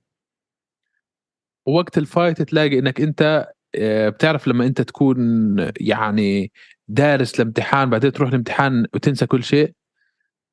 [1.66, 6.52] ووقت ال fight تلاقي إنك أنت آه، بتعرف لما أنت تكون يعني
[6.88, 9.74] دارس الامتحان بعدين تروح الامتحان وتنسى كل شيء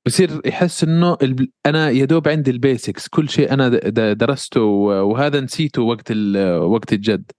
[0.07, 1.19] بصير يحس إنه
[1.67, 3.69] أنا يا دوب عندي ال basics كل شيء أنا
[4.13, 6.13] درسته وهذا نسيته وقت
[6.61, 7.31] وقت الجد.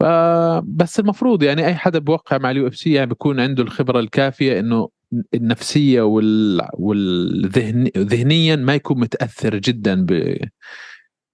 [0.00, 4.88] فبس المفروض يعني أي حدا بوقع مع ال UFC يعني بيكون عنده الخبرة الكافية إنه
[5.34, 10.36] النفسية وال والذهنيا ما يكون متأثر جدا ب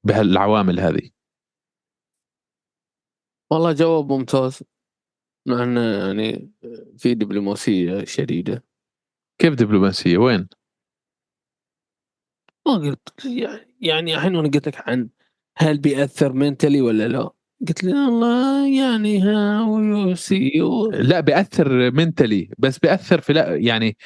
[0.04, 1.10] بهالعوامل هذه.
[3.50, 4.62] والله جواب ممتاز.
[5.48, 6.52] مع انه يعني
[6.98, 8.64] في دبلوماسية شديدة
[9.38, 10.48] كيف دبلوماسية وين؟
[12.66, 13.24] ما قلت
[13.80, 15.08] يعني الحين أنا قلت لك عن
[15.56, 17.30] هل بيأثر mentally ولا لا؟
[17.68, 19.62] قلت لي والله يعني ها
[20.92, 23.96] لا بيأثر mentally بس بيأثر في لا يعني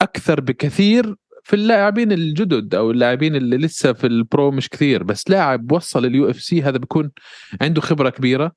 [0.00, 5.30] أكثر بكثير في اللاعبين الجدد أو اللاعبين اللي لسه في ال pro مش كثير بس
[5.30, 7.10] لاعب وصل ال UFC هذا بيكون
[7.60, 8.52] عنده خبرة كبيرة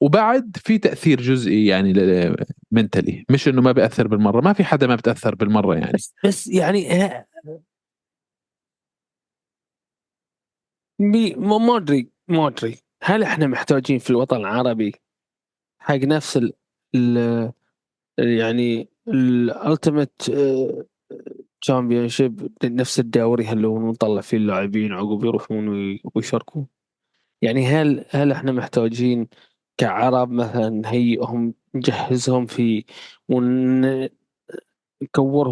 [0.00, 1.92] وبعد في تأثير جزئي يعني
[2.70, 5.92] mentally مش إنه ما بيأثر بالمرة ما في حدا ما بتأثر بالمرة يعني.
[5.92, 6.88] بس, بس يعني
[11.36, 12.78] ما أدري ما أدري.
[13.02, 14.94] هل إحنا محتاجين في الوطن العربي
[15.78, 16.52] حق نفس ال,
[16.94, 17.52] ال
[18.18, 20.22] يعني ال
[21.60, 25.68] Ultimate Championship نفس الدوري؟ هل نطلع فيه اللاعبين عقب يروحون
[26.14, 26.66] ويشاركون؟
[27.42, 29.28] يعني هل هل إحنا محتاجين
[29.80, 32.84] كعرب مثلا نهيئهم نجهزهم في
[33.28, 34.10] ونكورهم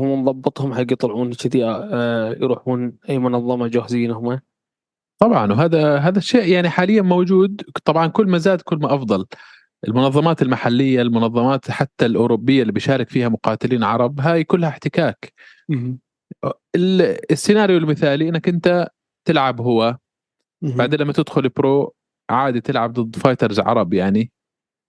[0.09, 4.41] ونضبطهم حق يطلعون كذي آه، يروحون أي منظمة جاهزين هم.
[5.19, 9.27] طبعا وهذا هذا الشيء يعني حاليا موجود طبعا كل ما زاد كل ما أفضل.
[9.89, 15.33] المنظمات المحلية المنظمات حتى الأوروبية اللي بيشارك فيها مقاتلين عرب هاي كلها احتكاك.
[17.31, 18.89] السيناريو المثالي إنك أنت
[19.25, 19.99] تلعب هو
[20.63, 21.95] بعدين لما تدخل pro
[22.31, 24.31] عادي تلعب ضد fighters عرب يعني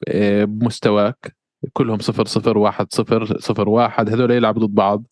[0.08, 1.36] آه، بمستواك.
[1.74, 5.04] كلهم صفر صفر واحد صفر صفر واحد هذول يلعبوا ضد بعض.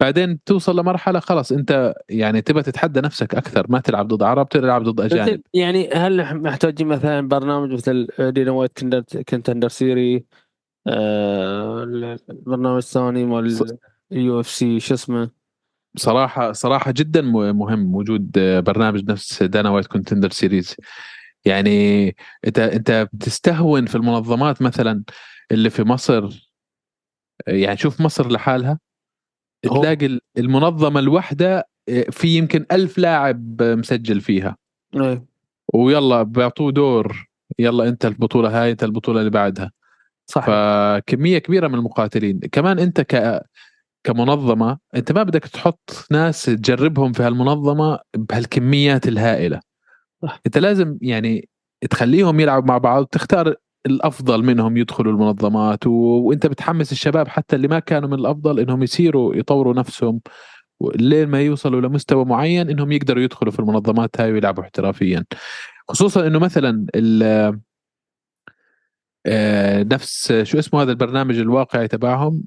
[0.00, 4.82] بعدين توصل لمرحلة خلاص أنت يعني تبى تتحدى نفسك أكثر ما تلعب ضد عرب تلعب
[4.82, 5.40] ضد أجانب.
[5.54, 8.78] يعني هل محتاجين مثلا برنامج مثل Dana White
[9.28, 10.24] Contender Series
[10.86, 11.82] آه
[12.30, 13.76] البرنامج الثاني مال
[14.12, 15.30] ال UFC شو اسمه؟
[15.96, 18.30] صراحة صراحة جدا مهم وجود
[18.66, 20.76] برنامج نفس دانا وايت Contender Series
[21.46, 22.06] يعني
[22.46, 25.04] انت انت بتستهون في المنظمات مثلا
[25.52, 26.50] اللي في مصر
[27.46, 28.78] يعني شوف مصر لحالها
[29.62, 34.56] تلاقي المنظمة الواحده آه، في يمكن ألف لاعب مسجل فيها.
[34.94, 35.24] أيه.
[35.74, 37.28] ويلا بيعطوه دور
[37.58, 39.72] يلا أنت البطولة هاي أنت البطولة اللي بعدها.
[40.26, 42.40] صح فكمية كبيرة من المقاتلين.
[42.40, 43.42] كمان أنت ك
[44.04, 49.60] كمنظمة أنت ما بدك تحط ناس تجربهم في هالمنظمة بهالكميات الهائلة.
[50.22, 50.40] صح.
[50.46, 51.48] انت لازم يعني
[51.90, 53.54] تخليهم يلعبوا مع بعض وتختار
[53.86, 55.90] الأفضل منهم يدخلوا المنظمات و...
[55.90, 60.20] وانت بتحمس الشباب حتى اللي ما كانوا من الأفضل إنهم يصيروا يطوروا نفسهم
[60.94, 65.24] لين ما يوصلوا لمستوى معين إنهم يقدروا يدخلوا في المنظمات هاي ويلعبوا احترافيا.
[65.88, 67.22] خصوصا إنه مثلا ال
[69.26, 72.44] آه، نفس شو اسمه هذا البرنامج الواقعي تبعهم؟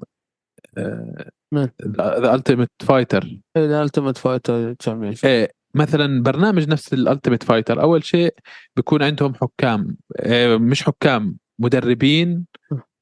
[1.96, 4.74] The Ultimate Fighter The Ultimate Fighter
[5.24, 8.34] إيه مثلا برنامج نفس ال Ultimate Fighter أول شيء
[8.76, 12.46] بيكون عندهم حكام آه، مش حكام مدربين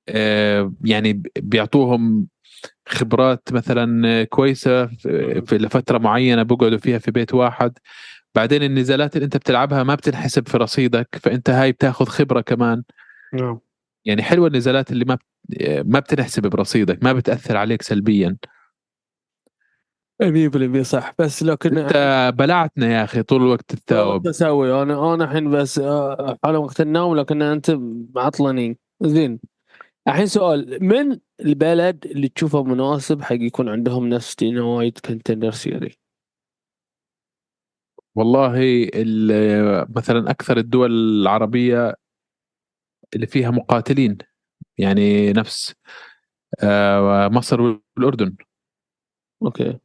[0.09, 2.29] آه، يعني بيعطوهم
[2.89, 4.87] خبرات مثلا كويسة
[5.47, 7.79] في لفترة معينة بقعدوا فيها في بيت واحد.
[8.35, 12.83] بعدين النزالات اللي أنت بتلعبها ما بتنحسب في رصيدك فأنت هاي بتاخذ خبرة كمان.
[13.33, 13.59] نعم.
[14.05, 15.19] يعني حلوة النزالات اللي ما
[15.83, 18.37] ما بتنحسب برصيدك ما بتأثر عليك سلبيا.
[20.23, 21.15] 100% صح.
[21.19, 24.83] بس لكن انت بلشتنا يا أخي طول الوقت تتاوب أسوي.
[24.83, 27.71] أنا أنا الحين بس آه، على وقت النوم لكن انت
[28.15, 28.79] معطلني.
[29.03, 29.41] زين.
[30.09, 35.99] الحين سؤال من البلد اللي تشوفه مناسب حق يكون عندهم نفس وايت Contender Series
[38.15, 38.87] والله
[39.97, 41.95] مثلا أكثر الدول العربية
[43.15, 44.19] اللي فيها مقاتلين
[44.79, 45.75] يعني نفس
[46.63, 47.61] آه، مصر
[47.97, 48.37] والأردن.
[49.43, 49.79] أوكي.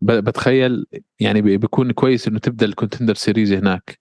[0.00, 0.86] بتخيل
[1.20, 3.98] يعني بيكون كويس إنه تبدأ ال Contender Series هناك.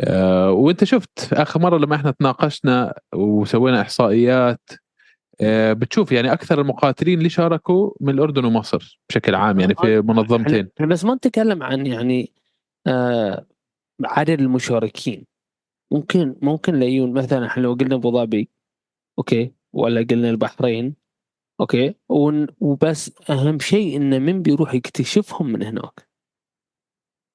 [0.00, 4.70] آه، وأنت شفت آخر مرة لما إحنا تناقشنا وسوينا إحصائيات
[5.40, 10.68] آه، بتشوف يعني أكثر المقاتلين اللي شاركوا من الأردن ومصر بشكل عام يعني في منظمتين.
[10.80, 12.32] بس ما نتكلم عن يعني
[12.86, 13.46] آه
[14.04, 15.26] عدد المشاركين.
[15.90, 18.48] ممكن ممكن اللي هو مثلا إحنا لو قلنا أبو ظبي
[19.18, 20.94] أوكي ولا قلنا البحرين
[21.62, 21.94] أوكي.
[22.60, 26.08] وبس أهم شيء انه من بيروح يكتشفهم من هناك.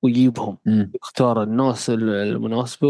[0.04, 0.58] ويجيبهم.
[0.96, 2.88] يختار الناس المناسبة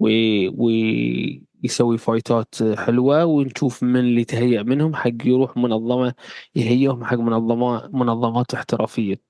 [0.00, 6.14] ويسوي fight ات حلوة ونشوف من اللي تهيأ منهم حق يروح منظمة
[6.54, 9.20] يهيئهم حق منظمات منظمات احترافية.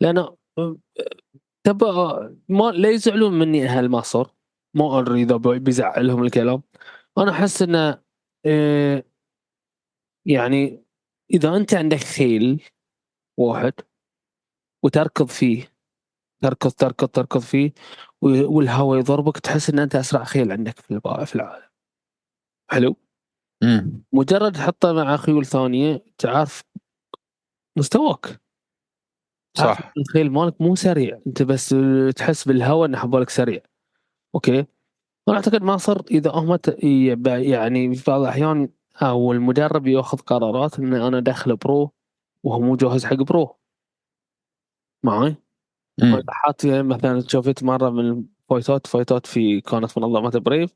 [0.00, 0.28] لأن
[1.64, 1.86] تبى
[2.48, 4.26] ما لا يزعلون مني أهل مصر.
[4.74, 6.62] ما أدري إذا بيزعلهم الكلام.
[7.18, 7.98] أنا أحس انه
[8.46, 9.06] إيه
[10.26, 10.84] يعني
[11.34, 12.62] إذا أنت عندك خيل
[13.36, 13.72] واحد
[14.82, 15.72] وتركض فيه
[16.42, 17.72] تركض تركض تركض فيه
[18.22, 21.68] والهواء يضربك تحس إن أنت أسرع خيل عندك في في العالم.
[22.70, 22.96] حلو؟
[23.62, 24.02] مم.
[24.12, 26.62] مجرد تحطه مع خيول ثانية تعرف
[27.78, 28.40] مستواك.
[29.56, 29.92] صح.
[29.96, 31.20] الخيل مالك مو سريع.
[31.26, 31.74] أنت بس
[32.16, 33.60] تحس بالهواء انه حبالك سريع.
[34.34, 34.66] أوكي؟
[35.28, 36.58] أنا أعتقد مصر إذا هم
[37.26, 38.68] يعني في بعض الأحيان
[39.02, 41.92] أو المدرب يأخذ قرارات إن أنا داخل pro
[42.42, 43.56] وهو مو جاهز حق pro.
[45.02, 45.36] معي؟
[46.28, 50.74] حاط يعني مثلا شفت مرة من fight ات fight ات في كانت منظمه بريف.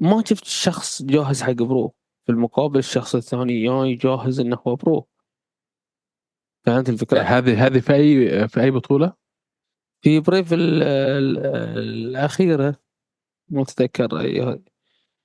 [0.00, 1.94] ما شفت شخص جاهز حق pro.
[2.26, 5.08] في المقابل الشخص الثاني جاي جاهز إنه هو pro.
[6.66, 9.12] فهمت الفكرة؟ هذه هذه في أي في أي بطولة؟
[10.00, 10.48] في بريف
[11.78, 12.76] الأخيرة.
[13.48, 14.20] ما أتذكر.
[14.20, 14.62] اي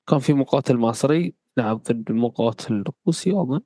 [0.08, 1.34] كان في مقاتل مصري.
[1.58, 3.62] لعب ضد مقاتل روسي اظن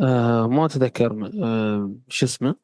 [0.00, 2.54] آه ما أتذكر آه شو اسمه.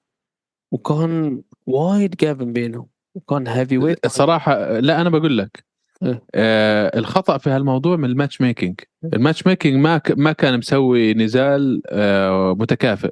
[0.72, 5.64] وكان وايد جاب بينهم وكان heavyweight الصراحه لا أنا بقول لك.
[6.02, 11.82] إيه؟ آه الخطأ في هالموضوع من ال matchmaking ال matchmaking ما ما كان مسوي نزال
[11.86, 13.10] آه متكافئ.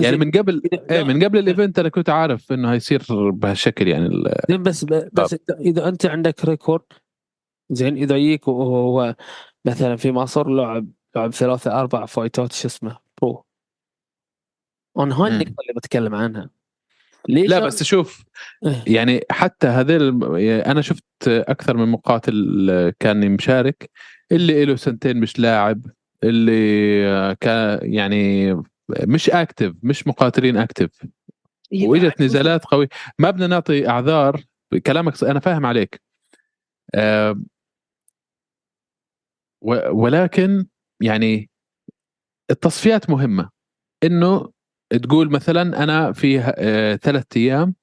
[0.00, 4.08] يعني من قبل إيه من قبل ال event أنا كنت عارف إنه هيصير بهالشكل يعني
[4.48, 6.82] زين بس بس إذا أنت عندك record
[7.70, 9.16] زين إذا يجيك وهو
[9.66, 13.44] مثلا في مصر لعب لعب ثلاثة أربع fight ات شو اسمه pro.
[14.98, 16.50] أنا هاي النقطة اللي بتكلم عنها.
[17.28, 18.24] ليش لا بس شوف
[18.66, 18.84] إيه.
[18.86, 20.24] يعني حتى هذيل
[20.60, 23.90] أنا شفت أكثر من مقاتل كان مشارك
[24.32, 25.86] اللي له سنتين مش لاعب
[26.24, 28.54] اللي كان يعني
[28.90, 31.06] مش اكتف مش مقاتلين اكتف
[31.82, 32.88] وإجت نزالات قوية.
[33.18, 34.42] ما بدنا نعطي أعذار
[34.86, 36.00] كلامك أنا فاهم عليك.
[36.94, 37.40] أه
[39.90, 40.66] ولكن
[41.00, 41.50] يعني
[42.50, 43.50] التصفيات مهمة.
[44.04, 44.50] إنه
[45.02, 47.74] تقول مثلا أنا في آه ثلاث أيام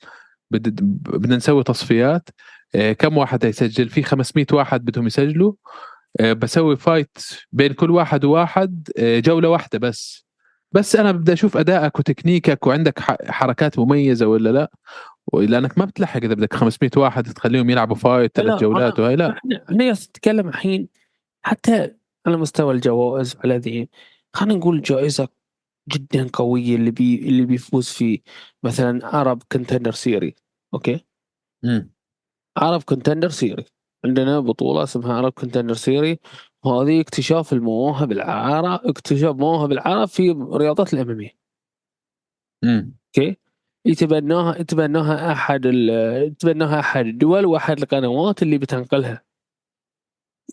[0.52, 2.30] بدنا نسوي تصفيات
[2.76, 5.54] آه كم واحد هيسجل في 500 واحد بدهم يسجلوا
[6.20, 7.18] آه بسوي fight
[7.52, 10.26] بين كل واحد وواحد جولة واحدة بس.
[10.72, 13.00] بس أنا بدي أشوف أدائك وتكنيكك وعندك
[13.32, 14.72] حركات مميزة ولا لا؟
[15.34, 19.40] لأنك ما بتلحق إذا بدك 500 واحد تخليهم يلعبوا fight ثلاث جولات وهي لا.
[19.70, 20.88] إحنا نتكلم الحين
[21.46, 21.96] حتى
[22.28, 23.90] على مستوى الجوائز على ذي
[24.34, 25.28] خلينا نقول جائزة
[25.90, 28.20] جدا قوية اللي بي اللي بيفوز فيه
[28.64, 30.36] مثلا عرب Contender Series
[30.74, 31.06] أوكي؟
[31.64, 31.94] مم.
[32.58, 33.66] عرب Contender Series
[34.06, 36.20] عندنا بطولة اسمها عرب Contender Series
[36.66, 41.32] وهذه اكتشاف المواهب العرب اكتشاف مواهب العرب في رياضه ال MMA
[42.64, 42.96] مم.
[43.08, 43.38] أوكي؟
[43.86, 49.24] يتبناها يتبناها أحد يتبناها أحد الدول وأحد القنوات اللي بتنقلها.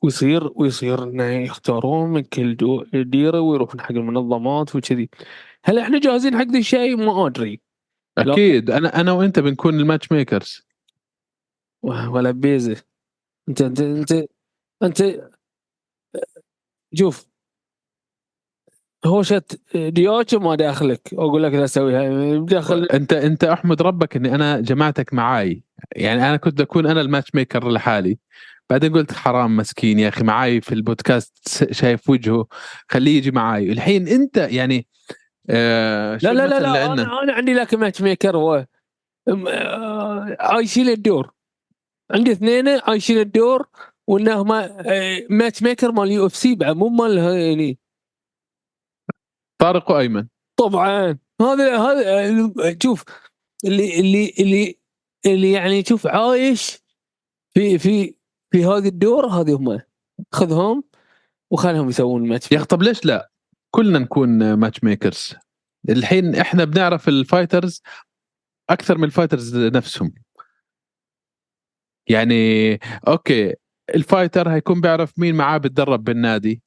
[0.03, 2.57] ويصير ويصير إنه يختارون من كل
[2.93, 5.09] ديرة ويروحون حق المنظمات وكذي.
[5.65, 7.61] هل إحنا جاهزين حق ذا الشيء؟ ما أدري.
[8.19, 8.71] أكيد.
[8.71, 10.67] أنا أنا وأنت بنكون الماتش ميكرز
[11.83, 12.83] ولا بيزه
[13.49, 14.27] انت انت انت
[14.83, 15.31] انت
[16.95, 17.31] شوف.
[19.07, 19.43] هوشة
[19.75, 21.15] ديوتش ما داخلك.
[21.15, 22.39] أقول لك لا أسويها.
[22.39, 25.63] داخل انت أنت أحمد ربك إني أنا جمعتك معاي.
[25.97, 28.19] يعني أنا كنت أكون أنا ال matchmaker لحالي.
[28.71, 32.47] بعدين قلت حرام مسكين يا أخي معاي في البودكاست شايف وجهه.
[32.89, 33.73] خليه يجي معاي.
[33.73, 34.87] الحين أنت يعني
[35.51, 38.67] آه لا لا لا, لا عندنا؟ أنا, أنا عندي لك matchmaker هو.
[39.29, 41.31] آه، عايشين الدور
[42.11, 43.69] عندي اثنين عايشين الدور
[44.07, 47.79] وانهم آه، matchmaker مال UFC بعد مو مال يعني.
[49.59, 50.27] طارق وأيمن.
[50.57, 51.19] طبعا.
[51.41, 53.05] هذا هذا شوف
[53.65, 54.79] اللي اللي اللي
[55.27, 56.79] اللي يعني شوف عايش
[57.55, 58.20] في في
[58.51, 59.81] في هذه الدور هذه هم.
[60.33, 60.85] خذهم
[61.51, 63.31] وخلهم يسوون ماتش يا أخي طب ليش لا؟
[63.71, 65.35] كلنا نكون match makers
[65.89, 67.83] الحين إحنا بنعرف ال fighters
[68.71, 70.15] أكثر من ال fighters نفسهم.
[72.07, 72.75] يعني
[73.09, 73.55] okay
[73.95, 76.63] ال fighter هيكون بيعرف مين معاه بتدرب بالنادي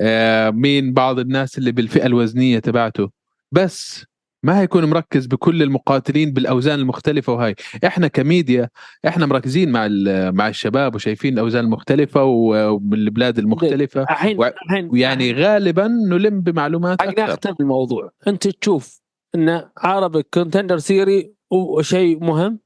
[0.00, 3.10] آه، مين بعض الناس اللي بالفئة الوزنية تبعته.
[3.52, 4.04] بس
[4.42, 7.54] ما هيكون مركز بكل المقاتلين بالأوزان المختلفة وهاي.
[7.86, 8.68] إحنا كميديا
[9.06, 9.88] إحنا مركزين مع
[10.30, 14.02] مع الشباب وشايفين الأوزان المختلفة وبالبلاد المختلفة.
[14.02, 14.88] الحين و- الحين.
[14.92, 17.22] ويعني غالبا نلم بمعلومات أكثر.
[17.32, 18.10] نختم الموضوع.
[18.26, 19.00] أنت تشوف
[19.34, 21.34] إن عربي كونتندر سيري
[21.80, 22.58] شيء مهم؟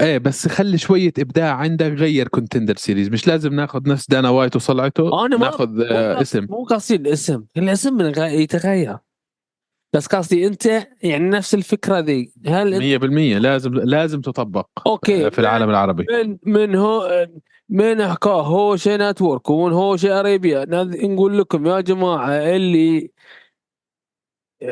[0.00, 4.56] إيه بس خلي شوية إبداع عندك غير Contender Series مش لازم ناخذ نفس دانا وايت
[4.56, 6.46] وصلعته أنا ما ناخذ آه، اسم.
[6.50, 7.44] مو قصدي الاسم.
[7.56, 8.96] الاسم يتغير.
[9.96, 10.66] بس قصدي أنت
[11.02, 12.32] يعني نفس الفكرة ذي.
[12.46, 15.26] هل أنت 100% لازم لازم تطبق okay.
[15.26, 16.06] آه، في العالم العربي.
[16.10, 17.26] من من هو
[17.68, 20.64] من حكاه هوشة Network ومن هوشة Arabia.
[20.64, 23.10] نذ- نقول لكم يا جماعة اللي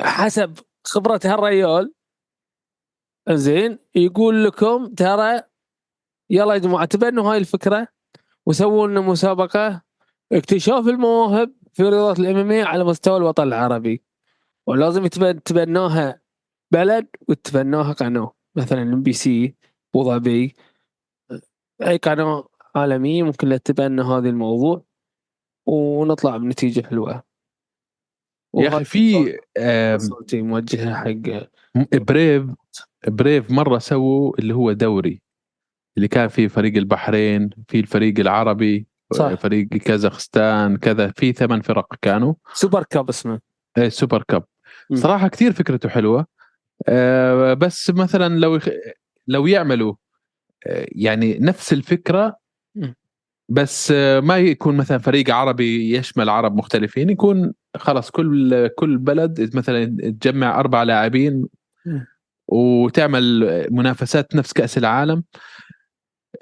[0.00, 1.92] حسب خبرة هالريال
[3.30, 5.40] زين يقول لكم ترى
[6.30, 7.88] يلا يا جماعة تبنوا هاي الفكرة
[8.46, 9.82] وسووا لنا مسابقة
[10.32, 14.02] اكتشاف المواهب في رياضة ال MMA على مستوى الوطن العربي.
[14.66, 15.06] ولازم
[15.44, 16.20] تبناها
[16.70, 19.54] بلد وتبناها قناة مثلا MBC
[19.94, 20.54] أبو ظبي
[21.82, 24.84] أي قناة عالمية ممكن تتبنى هذا الموضوع
[25.66, 27.22] ونطلع بنتيجة حلوة
[28.54, 29.38] يا أخي في
[29.98, 31.46] صوتي موجهه حق
[31.94, 32.46] Brave
[33.08, 35.22] Brave مرة سووا اللي هو دوري
[35.96, 39.34] اللي كان فيه فريق البحرين في الفريق العربي صح.
[39.34, 43.40] فريق كازاخستان كذا في ثمان فرق كانوا Super Cup اسمه
[43.78, 44.44] إيه، Super Cup.
[44.94, 46.26] صراحة كثير فكرته حلوة
[46.88, 48.68] آه، بس مثلا لو يخ...
[49.26, 49.94] لو يعملوا
[50.66, 52.36] آه، يعني نفس الفكرة.
[53.48, 59.56] بس آه، ما يكون مثلا فريق عربي يشمل عرب مختلفين يكون خلاص كل كل بلد
[59.56, 59.84] مثلا
[60.20, 61.46] تجمع أربع لاعبين.
[62.48, 65.24] وتعمل منافسات نفس كأس العالم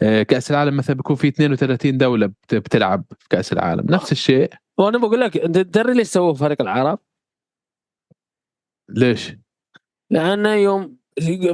[0.01, 4.99] كأس العالم مثلا بيكون في 32 دولة بت- بتلعب في كأس العالم نفس الشيء وأنا
[4.99, 6.99] بقول لك تدري ليش سووا فريق العرب؟
[8.88, 9.36] ليش؟
[10.10, 10.96] لأن يوم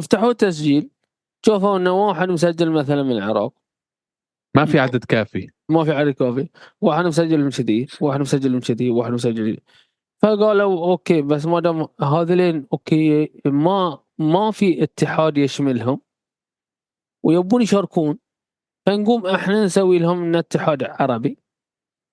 [0.01, 0.91] فتحوا تسجيل
[1.47, 3.55] شوفوا إنه واحد مسجل مثلا من العراق.
[4.57, 5.51] ما في عدد كافي.
[5.69, 6.49] ما في عدد كافي.
[6.81, 9.61] واحد مسجل من كذي واحد مسجل من كذي واحد مسجل
[10.23, 16.01] فقالوا okay بس ما دام هذولين okay ما ما في اتحاد يشملهم
[17.23, 18.19] ويبون يشاركون
[18.87, 21.39] فنقوم إحنا نسوي لهم إن اتحاد عربي.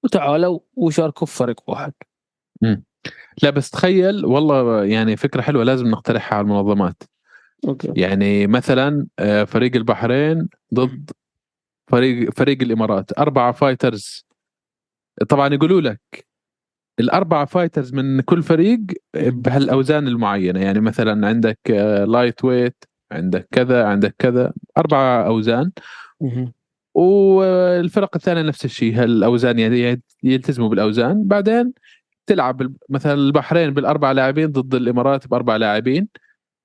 [0.03, 1.93] وتعالوا وشاركوا في فريق واحد.
[3.43, 7.03] لا بس تخيل والله يعني فكرة حلوة لازم نقترحها على المنظمات.
[7.68, 7.93] okay.
[7.95, 11.12] يعني مثلا آه، فريق البحرين ضد
[11.88, 14.26] فريق فريق الإمارات أربعة fighters.
[15.30, 16.26] طبعا يقولوا لك
[16.99, 18.80] الأربعة فايترز من كل فريق
[19.16, 20.60] بهالأوزان المعينة.
[20.60, 21.60] يعني مثلا عندك
[22.08, 25.72] lightweight عندك كذا عندك كذا أربعة أوزان.
[26.93, 31.28] والفرق الثانية نفس الشيء هالأوزان يعني يلتزموا بالأوزان.
[31.28, 31.74] بعدين
[32.28, 36.08] تلعب مثلا البحرين بالأربع لاعبين ضد الإمارات بأربع لاعبين.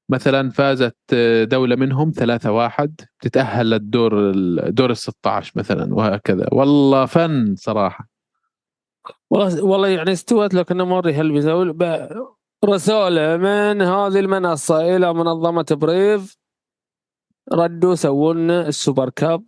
[0.09, 0.97] مثلا فازت
[1.43, 4.33] دولة منهم ثلاثة واحد تتأهل للدور
[4.71, 6.49] دور ال 16 مثلا وهكذا.
[6.53, 8.09] والله فن صراحة.
[9.31, 11.33] والله والله يعني استوت لكن ما ادري هل
[12.65, 16.37] رسالة من هذه المنصة إلى منظمة Brave؟
[17.53, 19.45] ردوا سووا لنا ال Super Cup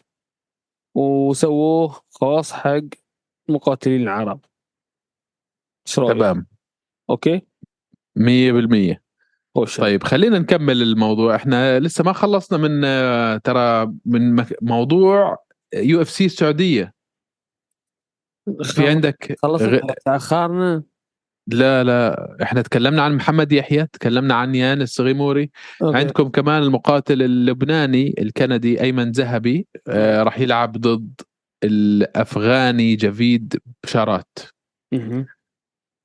[0.94, 2.80] وسووه خاص حق
[3.48, 4.40] مقاتلين العرب.
[6.12, 6.46] تمام.
[7.10, 7.42] okay.
[8.18, 9.02] 100%
[9.54, 11.36] خوش طيب خلينا نكمل الموضوع.
[11.36, 15.38] إحنا لسه ما خلصنا من آه، ترى من موضوع
[15.74, 16.94] UFC السعودية.
[18.62, 19.80] في عندك خلصنا.
[20.04, 20.82] تأخرنا؟
[21.46, 22.36] لا لا.
[22.42, 25.50] إحنا تكلمنا عن محمد يحيى تكلمنا عن يان الصغيموري.
[25.82, 25.98] okay.
[25.98, 31.20] عندكم كمان المقاتل اللبناني الكندي أيمن ذهبي آه راح يلعب ضد
[31.64, 34.38] الأفغاني جفيد بشارات.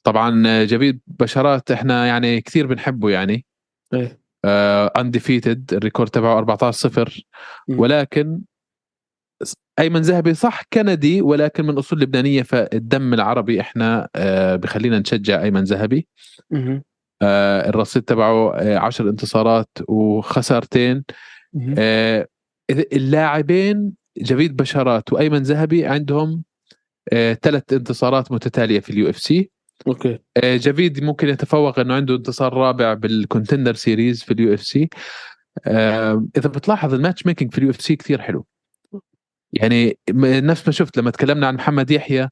[0.07, 3.45] طبعا جفيد بشارات إحنا يعني كثير بنحبه يعني.
[3.93, 4.19] إيه.
[4.97, 7.25] undefeated ال record تبعه 14 0
[7.67, 7.79] مم.
[7.79, 8.41] ولكن
[9.79, 15.63] أيمن ذهبي صح كندي ولكن من أصول لبنانية فالدم العربي إحنا آه، بخلينا نشجع أيمن
[15.63, 16.07] ذهبي.
[17.21, 21.03] آه، الرصيد تبعه 10 انتصارات وخسارتين.
[21.77, 22.27] آه،
[22.69, 26.43] اللاعبين جفيد بشارات وأيمن ذهبي عندهم
[27.41, 29.56] ثلاث انتصارات متتالية في ال UFC.
[29.87, 30.19] okay.
[30.37, 34.89] آه، جفيد ممكن يتفوق إنه عنده انتصار رابع بال Contender Series في ال UFC.
[36.37, 38.45] إذا بتلاحظ ال match making في ال UFC كثير حلو.
[39.53, 42.29] يعني نفس ما شفت لما تكلمنا عن محمد يحيى.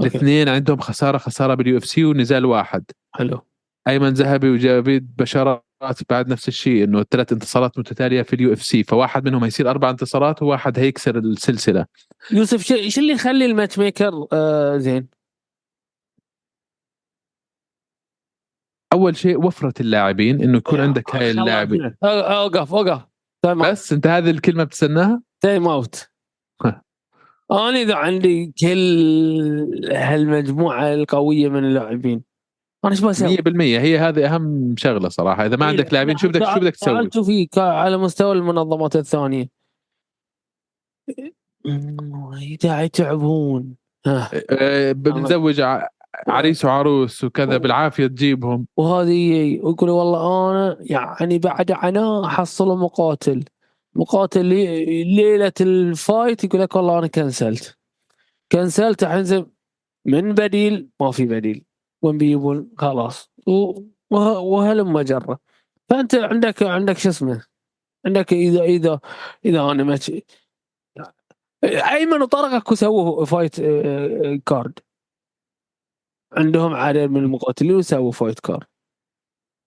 [0.00, 2.84] الاثنين عندهم خسارة خسارة بال UFC ونزال واحد.
[3.14, 3.40] حلو.
[3.88, 5.64] أيمن ذهبي وجافيد بشارات
[6.10, 8.84] بعد نفس الشيء إنه ثلاث انتصارات متتالية في ال UFC.
[8.84, 11.86] فواحد منهم هيصير أربع انتصارات وواحد هيكسر السلسلة.
[12.32, 15.17] يوسف شو إيش اللي يخلي ال match maker آه زين؟
[18.98, 21.30] اول شيء وفرة اللاعبين انه يكون عندك هاي.
[21.30, 23.06] اللاعبين اوقف اوقف
[23.46, 26.10] بس انت هذه الكلمة بتستناها time out
[27.50, 32.22] أنا اذا عندي كل هالمجموعه القويه من اللاعبين
[32.84, 36.28] أنا إيش بسوي؟ 100% هي هذه اهم شغله صراحة اذا ما إيه، عندك لاعبين شو
[36.28, 39.48] بدك شو بدك تسوي سالته فيك على مستوى المنظمات الثانية
[42.42, 43.76] اذا يتعبون
[44.06, 45.60] ها آه، بنزوج
[46.28, 48.66] عريس وعروس وكذا بالعافية تجيبهم.
[48.76, 53.44] وهذه يقول والله أنا يعني بعد عناء أحصل مقاتل.
[53.94, 57.78] مقاتل لي- ليلة الفايت يقول لك والله أنا كنسلت
[58.52, 59.46] كنسلت الحين
[60.06, 61.64] من بديل ما في بديل.
[62.02, 63.30] وين بيجيبون؟ خلاص.
[63.46, 63.80] و-
[64.10, 65.38] وه- وهلم جره
[65.88, 67.44] فأنت عندك عندك شو اسمه؟
[68.06, 69.00] عندك اذا اذا
[69.44, 69.98] إذا أنا ما
[71.64, 73.82] أيمن وطارق أكو سووا fight آه،
[74.24, 74.78] آه، card
[76.32, 78.66] عندهم عدد من المقاتلين وسووا fight card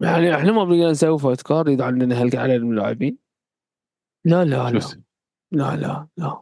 [0.01, 3.17] يعني إحنا ما بنقدر نسوي fight card إذا عندنا هالعدد من اللاعبين.
[4.25, 4.79] لا لا لا.
[5.51, 6.41] لا لا لا.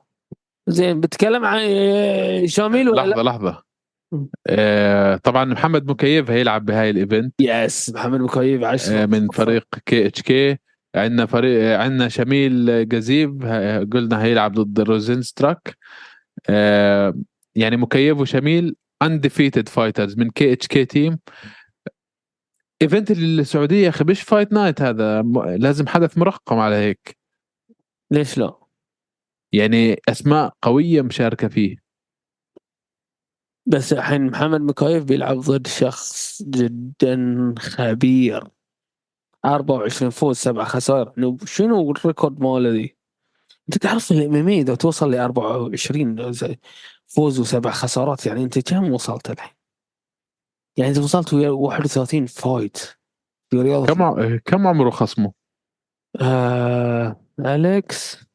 [0.67, 3.63] زين بتكلم عن آه، شاميل ولا لحظة؟ لحظة.
[4.47, 7.33] آه طبعا محمد مكيف هيلعب بهاي ال event.
[7.41, 10.57] yes محمد مكيف عشرة آه من فريق KHK
[10.95, 13.43] عندنا فريق عندنا شميل جازييف
[13.93, 15.77] قلنا هيلعب ضد روزنستراك.
[16.49, 17.13] آه
[17.55, 21.19] يعني مكيف وشميل undefeated fighters من KHK team
[22.81, 25.21] event السعودية يا أخي مش fight night هذا
[25.57, 27.17] لازم حدث مرقم على هيك.
[28.11, 28.59] ليش لا؟
[29.51, 31.77] يعني أسماء قوية مشاركة فيه.
[33.65, 38.47] بس الحين محمد مكيف بيلعب ضد شخص جدا خبير.
[39.45, 42.97] 24 فوز سبع خسائر يعني شنو ال record ماله ذي؟
[43.69, 46.59] أنت تعرف ال MMA إذا توصل ل 24 زي-
[47.15, 49.55] فوز وسبع خسارات يعني أنت كم وصلت الحين؟
[50.77, 52.77] يعني أنت وصلت ويا 31 fight
[53.49, 55.33] في رياضة كم ع- كم عمره خصمه؟
[56.21, 58.25] آه أليكس.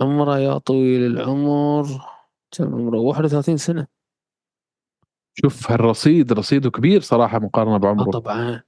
[0.00, 1.84] عمره يا طويل العمر.
[2.50, 3.86] كم عمره؟ 31 سنة.
[5.34, 8.62] شوف هالرصيد رصيده كبير صراحة مقارنة آه بعمره طبعا.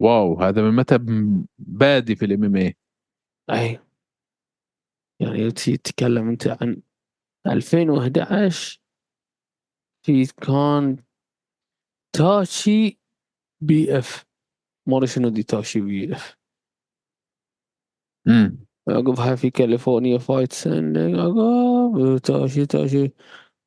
[0.00, 0.98] واو هذا من متى
[1.58, 2.74] بادي في الام إم اي
[3.50, 3.80] أي.
[5.20, 6.82] يعني تتكلم أنت عن
[7.46, 8.80] 2011
[10.02, 10.96] في كان
[12.12, 12.98] تاشي
[13.60, 14.24] بي إف.
[14.88, 16.36] ما أدري شنو دي تاشي بي إف.
[18.28, 23.12] امم عقبها في كاليفورنيا فايت سن عقب تاشي تاشي.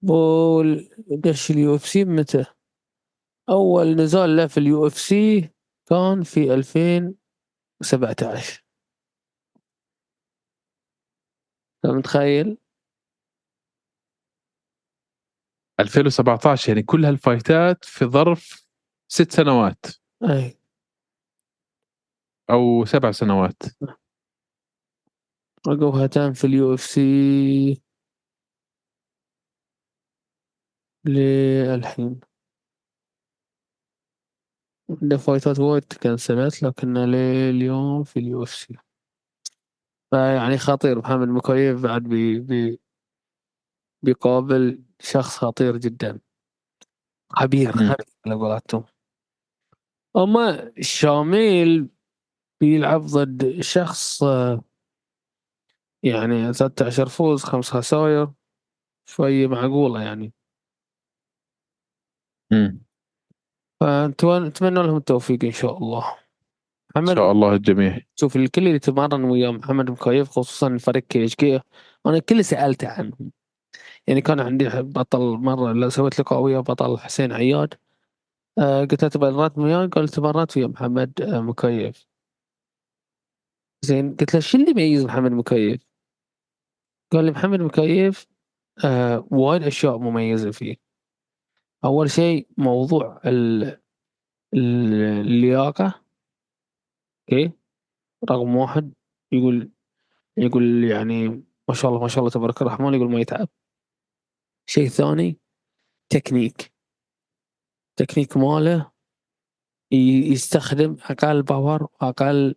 [0.02, 0.90] بول.
[1.10, 2.46] دش ال UFC متى؟
[3.50, 5.50] أول نزال له في ال UFC
[5.90, 8.64] كان في 2017
[11.86, 12.58] أنت متخيل؟
[15.80, 18.66] 2017 يعني كل هالفايتات في ظرف
[19.08, 19.86] ست سنوات.
[20.24, 20.58] أي.
[22.50, 23.62] أو سبع سنوات.
[25.68, 27.82] عقبها تم في ال UFC
[31.06, 32.20] للحين.
[34.90, 38.78] عنده فايتات وايد تكنسلت لكنه لليوم في ال UFC.
[40.12, 42.80] فيعني خطير محمد مكيف بعد بي بي
[44.04, 46.20] بيقابل شخص خطير جدا.
[47.30, 47.72] خبير
[48.26, 48.84] على قولتهم.
[50.18, 51.90] أما شاميل
[52.62, 54.62] بيلعب ضد شخص آه،
[56.04, 58.28] يعني 13 فوز خمس خساير.
[59.10, 60.34] شوية معقولة يعني.
[62.52, 62.82] مم.
[63.80, 66.04] فنتمنى لهم التوفيق إن شاء الله.
[66.98, 68.00] إن محمد شاء الله الجميع.
[68.16, 71.62] شوف الكل اللي تمرن ويا محمد مكيف خصوصا الفريق كي
[72.06, 73.32] أنا كل سالته عنهم.
[74.08, 77.74] يعني كان عندي بطل لا سويت لقاء ويا بطل حسين عياد.
[78.60, 82.08] آه قلت له تمرنت وياه؟ قال تمرنت ويا محمد آه مكيف.
[83.82, 85.82] زين قلت له شو اللي يميز محمد مكيف؟
[87.12, 88.28] قال لي محمد مكيف
[88.86, 90.76] آه وايد أشياء مميزة فيه.
[91.86, 93.64] أول شيء موضوع ال-
[94.54, 96.02] ال- اللياقة.
[97.32, 97.52] أوكي؟
[98.32, 98.94] رقم واحد
[99.32, 99.72] يقول
[100.38, 101.28] يقول يعني
[101.70, 103.50] ما شاء الله ما شاء الله تبارك الرحمن يقول ما يتعب.
[104.70, 105.38] شيء ثاني
[106.10, 106.74] technique.
[107.96, 108.92] technique ماله
[109.92, 112.56] يستخدم أقل power وأقل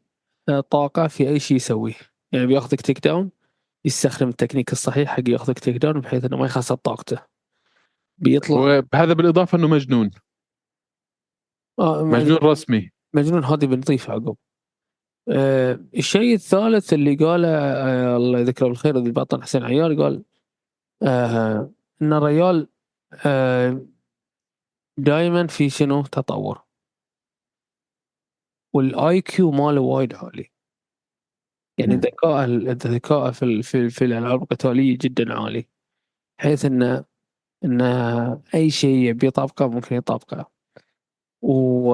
[0.49, 1.95] آه، طاقة في أي شيء يسويه.
[2.33, 3.31] يعني بياخذك takedown
[3.85, 7.19] يستخدم التكنيك الصحيح حق ياخذك takedown بحيث إنه ما يخسر طاقته.
[8.19, 10.11] بيطلع وهذا بالإضافة إنه مجنون.
[11.79, 12.91] آه مجنون رسمي.
[13.15, 14.37] مجنون هذه بنضيف عقب.
[15.29, 20.23] آه الشيء الثالث اللي قاله آه الله يذكره بالخير البطل حسين عيار قال
[21.03, 21.71] آه
[22.03, 22.69] إن الريال
[23.27, 23.87] آه
[24.99, 26.65] دائما في شنو؟ تطور.
[28.75, 30.51] وال IQ ماله وايد عالي.
[31.79, 32.01] يعني مم.
[32.01, 35.69] ذكاء الذكاء في في في الألعاب القتالية جدا عالي.
[36.39, 37.05] بحيث انه
[37.65, 40.51] انه أي شيء يبي يطبقه ممكن يطبقه
[41.43, 41.91] و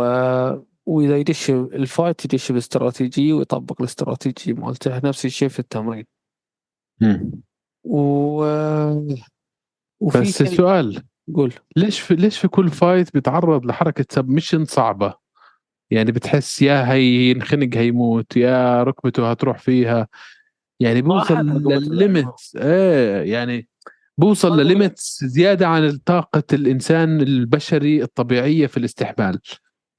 [0.86, 4.98] وإذا يدش ال fight يدش باستراتيجيه ويطبق الاستراتيجيه مالته.
[5.04, 6.06] نفس الشيء في التمرين.
[7.84, 8.44] و
[10.00, 11.02] وفي بس شيء السؤال
[11.34, 11.52] قول.
[11.76, 15.14] ليش في ليش في كل fight بيتعرض لحركة submission صعبة؟
[15.90, 20.08] يعني بتحس يا هينخنق هيموت يا ركبته هتروح فيها.
[20.80, 23.68] يعني بوصل للل limit إيه يعني
[24.18, 29.40] بوصل أنا لل limit زيادة عن طاقة الإنسان البشري الطبيعية في الاستحمال.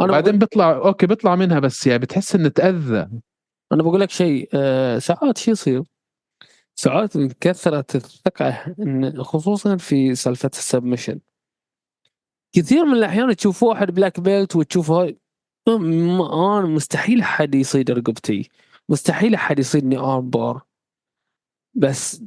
[0.02, 3.10] أنا بعدين بيطلع okay بيطلع منها بس يعني بتحس إنه تأذى.
[3.72, 5.84] أنا بقول لك شيء آه ساعات شو يصير.
[6.80, 11.20] ساعات كثرة الثقة إن خصوصا في سالفة ال submission.
[12.56, 15.20] كثير من الأحيان تشوف واحد black belt وتشوف هاي.
[15.68, 18.50] أنا مستحيل أحد يصيد رقبتي.
[18.90, 20.62] مستحيل أحد يصيدني armbar.
[21.74, 22.24] بس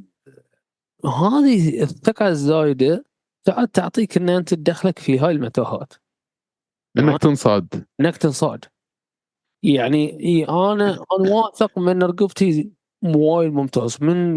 [1.05, 3.05] هذه الثقة الزايدة
[3.45, 5.93] ساعات تعطيك إن أنت تدخلك في هاي المتاهات.
[6.97, 7.85] إنك تنصاد.
[7.99, 8.65] إنك تنصاد.
[9.63, 12.71] يعني إي أنا أنا واثق من رقبتي
[13.03, 13.97] وايد ممتاز.
[14.03, 14.35] من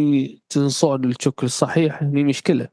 [0.48, 2.68] تنصاد الشكل الصحيح هني مشكلة.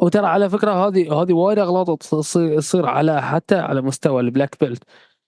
[0.00, 4.84] وترى على فكرة هذه هذه وايد أغلاط تصير على حتى على مستوى ال black belt.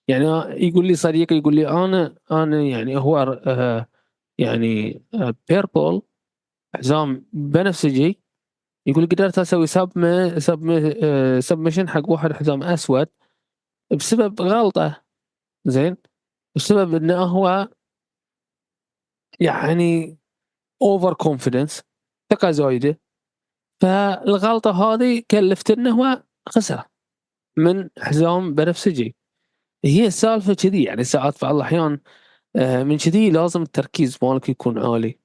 [0.08, 0.26] يعني
[0.66, 3.86] يقول لي صديقي يقول لي أنا أنا يعني هو آه
[4.38, 6.02] يعني آه purple
[6.74, 8.20] حزام بنفسجي.
[8.86, 9.90] يقول قدرت أسوي sub
[10.38, 13.08] sub submission حق واحد حزام أسود
[13.92, 15.02] بسبب غلطة.
[15.64, 15.96] زين؟
[16.56, 17.68] بسبب إنه هو
[19.40, 20.18] يعني
[20.82, 21.82] over confidence
[22.32, 23.00] ثقه زايده
[23.82, 26.82] فالغلطة هذه كلفت إنه هو خسر
[27.56, 29.16] من حزام بنفسجي.
[29.84, 32.00] هي السالفة كذي يعني ساعات في بعض الأحيان
[32.56, 35.18] آه، من كذي لازم التركيز مالك يكون عالي.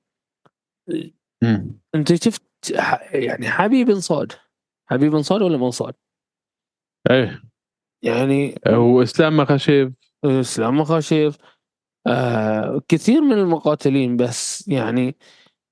[1.43, 1.79] مم.
[1.95, 2.43] أنت شفت
[3.11, 4.31] يعني حبيب انصاد
[4.89, 5.93] حبيب انصاد ولا ما انصاد؟
[7.11, 7.43] إيه.
[8.01, 9.93] يعني واسلام مخاشيف.
[10.25, 11.37] إسلام مخاشيف.
[12.07, 15.15] آه كثير من المقاتلين بس يعني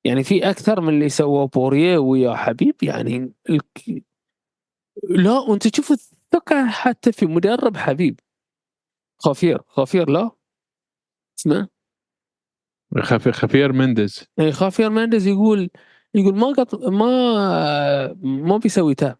[0.06, 4.04] يعني في أكثر من اللي سواه بوريه ويا حبيب يعني الك...
[5.10, 8.20] لا وانت تشوف الثقة حتى في مدرب حبيب.
[9.20, 10.32] خفير خفير لا.
[11.40, 11.70] اسمه
[13.00, 14.24] خف- خفير مندز.
[14.38, 15.70] يعني خافير ماندز يقول
[16.16, 16.76] يقول ما قط...
[16.86, 19.18] ما ما بيسوي تاب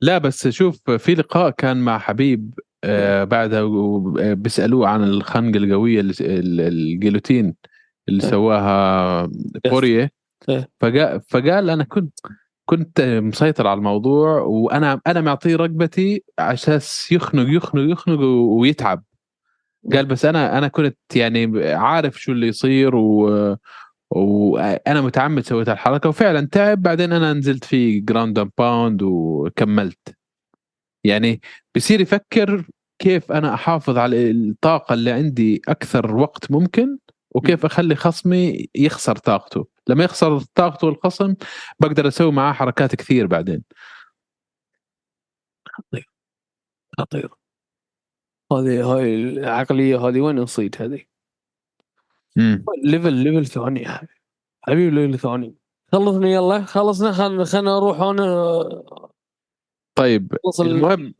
[0.00, 6.00] لا بس شوف في لقاء كان مع حبيب آه بعدها آه، بيسألوه عن الخنقه القويه
[6.20, 7.54] الجيلوتين
[8.08, 8.20] اللي.
[8.22, 9.30] سواها
[10.48, 10.68] إيه.
[10.80, 12.18] فقال فقال أنا كنت
[12.64, 19.04] كنت مسيطر على الموضوع وأنا أنا معطيه رقبتي على أساس يخنق يخنق يخنق ويتعب.
[19.92, 23.56] قال بس أنا أنا كنت يعني عارف شو اللي يصير و
[24.10, 26.82] وأنا متعمد سويت الحركة وفعلا تعب.
[26.82, 30.16] بعدين أنا نزلت في ground pound وكملت.
[31.04, 31.40] يعني
[31.76, 32.66] بصير يفكر
[32.98, 36.98] كيف أنا أحافظ على الطاقة اللي عندي أكثر وقت ممكن
[37.30, 39.66] وكيف أخلي خصمي يخسر طاقته.
[39.88, 41.34] لما يخسر طاقته الخصم
[41.80, 43.62] بقدر أسوي معاه حركات كثير بعدين.
[45.72, 46.10] خطير.
[46.98, 47.30] خطير.
[48.52, 51.04] هذه هاي العقلية هذه وين نصيد هذه؟
[52.84, 53.88] level level ثاني
[54.62, 54.90] حبيبي.
[54.90, 55.54] level ثاني.
[55.92, 56.64] خلصني يلا.
[56.64, 57.12] خلصنا.
[57.12, 59.07] خلنا خلنا نروح أنا
[59.98, 61.14] طيب المهم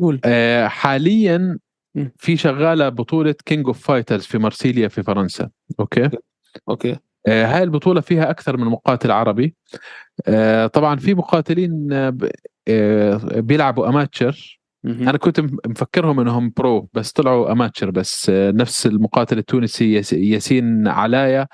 [0.00, 0.20] قول.
[0.24, 1.58] آه، حاليا.
[2.16, 5.50] في شغالة بطولة King of Fighters في مارسيليا في فرنسا
[5.80, 6.10] أوكي؟
[6.68, 6.96] أوكي.
[7.26, 9.54] آه، هاي البطولة فيها أكثر من مقاتل عربي.
[10.26, 11.88] آه، طبعا في مقاتلين
[12.68, 14.60] آه، بيلعبوا أماتشر.
[14.84, 21.46] أنا كنت مفكرهم إنهم برو بس طلعوا أماتشر بس نفس المقاتل التونسي ياس- ياسين علايا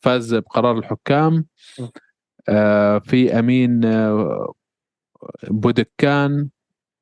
[0.00, 1.44] فاز بقرار الحكام.
[3.04, 3.80] في أمين
[5.48, 6.48] بودكان.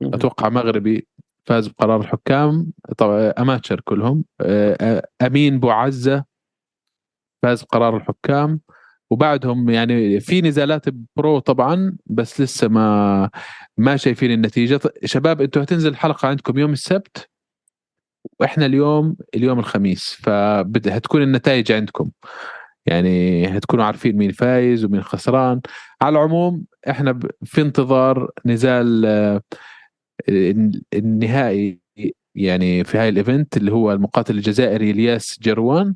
[0.03, 1.07] أتوقع مغربي
[1.47, 2.73] فاز بقرار الحكام.
[2.99, 4.25] طبعا أماتشر كلهم.
[5.23, 6.25] أمين بوعزه
[7.43, 8.61] فاز بقرار الحكام.
[9.11, 10.85] وبعدهم يعني في نزالات
[11.17, 13.31] pro طبعا بس لسه ما
[13.77, 14.81] ما شايفين النتيجة.
[15.05, 17.29] شباب أنتوا هتنزل الحلقة عندكم يوم السبت؟
[18.41, 20.19] وإحنا اليوم اليوم الخميس.
[20.23, 22.11] فهتكون النتائج عندكم.
[22.89, 25.61] يعني هتكونوا عارفين مين فايز ومين خسران.
[26.03, 29.43] على العموم إحنا في انتظار نزال آه،
[30.29, 31.81] الن- النهائي
[32.35, 35.95] يعني في هاي ال event اللي هو المقاتل الجزائري إلياس جروان.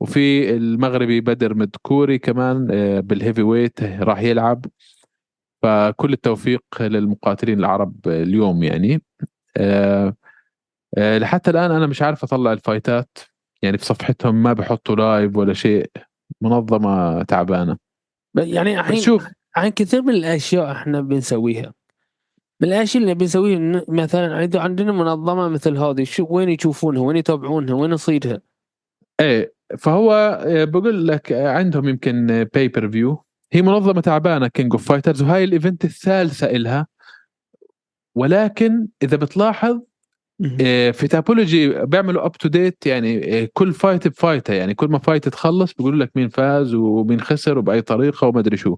[0.00, 4.64] وفي المغربي بدر مدكوري كمان آه، بال heavyweight راح يلعب.
[5.62, 9.02] فكل التوفيق للمقاتلين العرب اليوم يعني.
[9.56, 10.14] آه،
[10.98, 13.18] لحتى الآن أنا مش عارف أطلع ال fightات.
[13.62, 15.90] يعني في صفحتهم ما بحطوا live ولا شيء
[16.40, 17.76] منظمة تعبانة.
[18.36, 21.74] يعني الحين شوف عن كثير من الأشياء إحنا بنسويها.
[22.60, 27.74] من الأشياء اللي بنسويها مثلا عند- عندنا منظمة مثل هذه شو وين يشوفونها؟ وين يتابعونها؟
[27.74, 28.40] وين يصيدها
[29.20, 35.51] إيه فهو بقول لك عندهم يمكن pay-per-view هي منظمة تعبانة King of Fighters وهاي ال
[35.51, 36.86] event الثالثة إلها.
[38.14, 39.80] ولكن إذا بتلاحظ
[40.92, 44.98] في Tapology بيعملوا up to date يعني آه، كل fight ب fightة يعني كل ما
[44.98, 48.76] fight تخلص بيقولوا لك مين فاز ومين خسر وبأي طريقة وما أدري شو.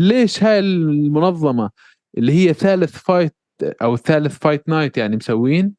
[0.00, 1.70] ليش هاي المنظمة
[2.18, 5.72] اللي هي ثالث fight أو ثالث fight night يعني مسوين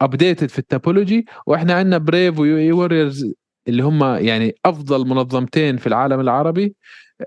[0.00, 3.32] updated في ال Tapology؟ وإحنا عندنا Brave و UAE Warriors
[3.68, 6.74] اللي هم يعني أفضل منظمتين في العالم العربي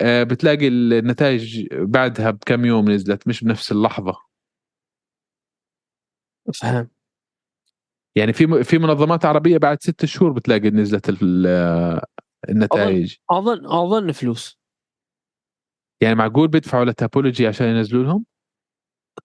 [0.01, 4.28] آه، بتلاقي النتائج بعدها بكم يوم نزلت مش بنفس اللحظة.
[6.53, 6.89] فهم
[8.17, 12.01] يعني في في منظمات عربية بعد ست شهور بتلاقي نزلت ال-
[12.49, 13.15] النتائج.
[13.31, 14.59] اظن اظن فلوس.
[16.01, 18.25] يعني معقول بيدفعوا ل Tapology عشان ينزلوا لهم؟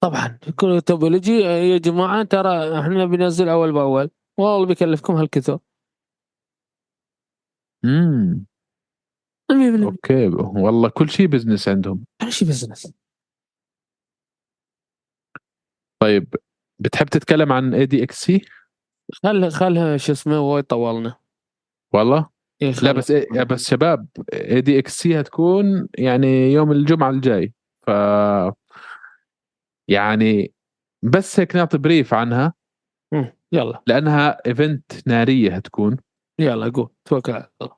[0.01, 0.39] طبعا.
[0.57, 4.11] كل Tapology يا جماعة ترى إحنا بننزل أول بأول.
[4.39, 5.59] والله بيكلفكم هالكثر.
[7.85, 8.47] امم
[9.53, 10.27] 100% أوكي.
[10.29, 12.05] والله كل شيء business عندهم.
[12.21, 12.93] كل شيء business
[16.03, 16.35] طيب
[16.79, 18.45] بتحب تتكلم عن ADXC
[19.13, 21.17] خل خلها شو اسمه وايد طولنا.
[21.95, 22.29] والله؟
[22.63, 22.93] إيه لا خلها.
[22.93, 27.53] بس إيه بس شباب ADXC هتكون يعني يوم الجمعة الجاي.
[27.87, 27.91] ف
[29.89, 30.53] يعني
[31.03, 32.55] بس هيك نعطي brief عنها.
[33.13, 33.33] مم.
[33.53, 33.83] يلا.
[33.87, 35.97] لأنها event نارية هتكون.
[36.39, 37.77] يلا قول توكل على الله.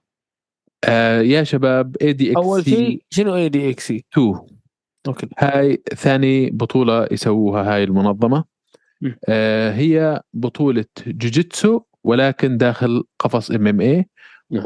[0.84, 4.40] آه يا شباب ADX أول C شيء شنو ADXC 2
[5.09, 5.28] أوكي.
[5.38, 7.84] هاي ثاني بطولة يسووها هاي.
[7.84, 8.44] آه
[9.72, 14.07] هي بطولة جوجيتسو ولكن داخل قفص MMA.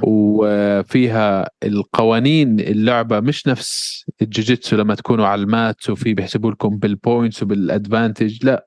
[0.05, 6.95] وفيها القوانين اللعبة مش نفس الجوجيتسو لما تكونوا على ال mat وفي بيحسبوا لكم بال
[6.95, 8.67] points وبال advantage لا.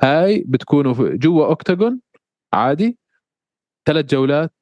[0.00, 2.00] هاي بتكونوا جوا octagon
[2.52, 2.98] عادي.
[3.86, 4.54] ثلاث جولات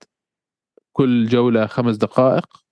[0.92, 2.63] كل جولة خمس دقائق.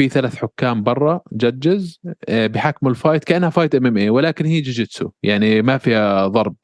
[0.00, 5.62] في ثلاث حكام برا judges بحكموا ال fight كأنها fight MMA ولكن هي جوجيتسو يعني
[5.62, 6.56] ما فيها ضرب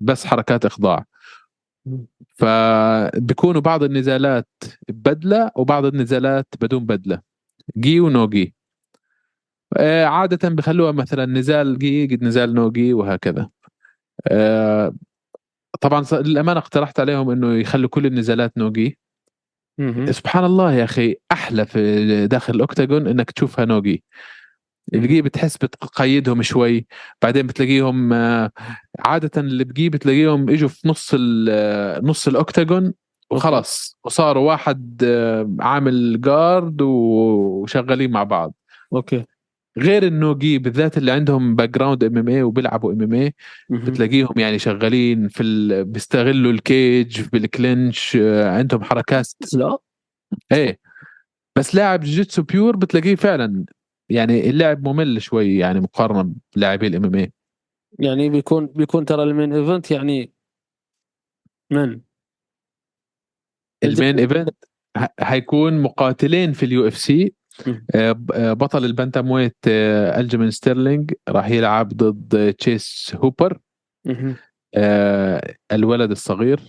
[0.00, 1.04] بس حركات إخضاع.
[1.86, 2.06] مم.
[2.34, 4.48] فبيكونوا بعض النزالات
[4.88, 7.20] ببدله وبعض النزالات بدون بدلة.
[7.78, 8.54] جي ونو جي
[9.76, 13.48] آه، عادة بخلوها مثلا نزال جي قد نزال no-gi وهكذا.
[14.28, 14.94] آه،
[15.80, 18.98] طبعا للأمانة اقترحت عليهم إنه يخلوا كل النزالات no-gi.
[20.10, 24.04] سبحان الله يا أخي أحلى في داخل ال octagon إنك تشوفها no-gi
[24.94, 26.86] ال gi بتحس بتقيدهم شوي
[27.22, 28.50] بعدين بتلاقيهم آه،
[28.98, 31.14] عادة اللي بقي بتلاقيهم إجوا في نص
[31.48, 32.94] آه، نص ال octagon
[33.30, 38.54] وخلاص وصاروا واحد آه، عامل guard وشغالين مع بعض.
[38.92, 39.24] أوكي.
[39.78, 43.34] غير ال no-gi بالذات اللي عندهم background MMA وبيلعبوا MMA.
[43.70, 45.84] بتلاقيهم يعني شغالين في ال...
[45.84, 49.26] بيستغلوا ال cage بال clinch آه، عندهم حركات.
[49.54, 49.78] لا.
[50.52, 50.78] إيه.
[51.58, 53.64] بس لاعب جيتسو pure بتلاقيه فعلا
[54.08, 57.32] يعني اللعب ممل شوي يعني مقارنة بلاعبي ال MMA
[57.98, 60.32] يعني بيكون بيكون ترى ال main event يعني
[61.70, 62.00] من؟
[63.84, 64.56] ال main event
[65.20, 67.34] حيكون مقاتلين في ال UFC
[68.54, 73.58] بطل ال bantamweight آه، Aljamain Sterling راح يلعب ضد Chase Hooper.
[74.74, 76.60] آه، الولد الصغير.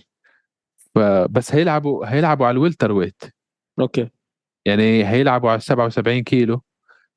[0.94, 3.22] فبس هيلعبوا هيلعبوا على ال welterweight.
[3.80, 4.08] أوكي.
[4.66, 6.62] يعني هيلعبوا على 77 كيلو.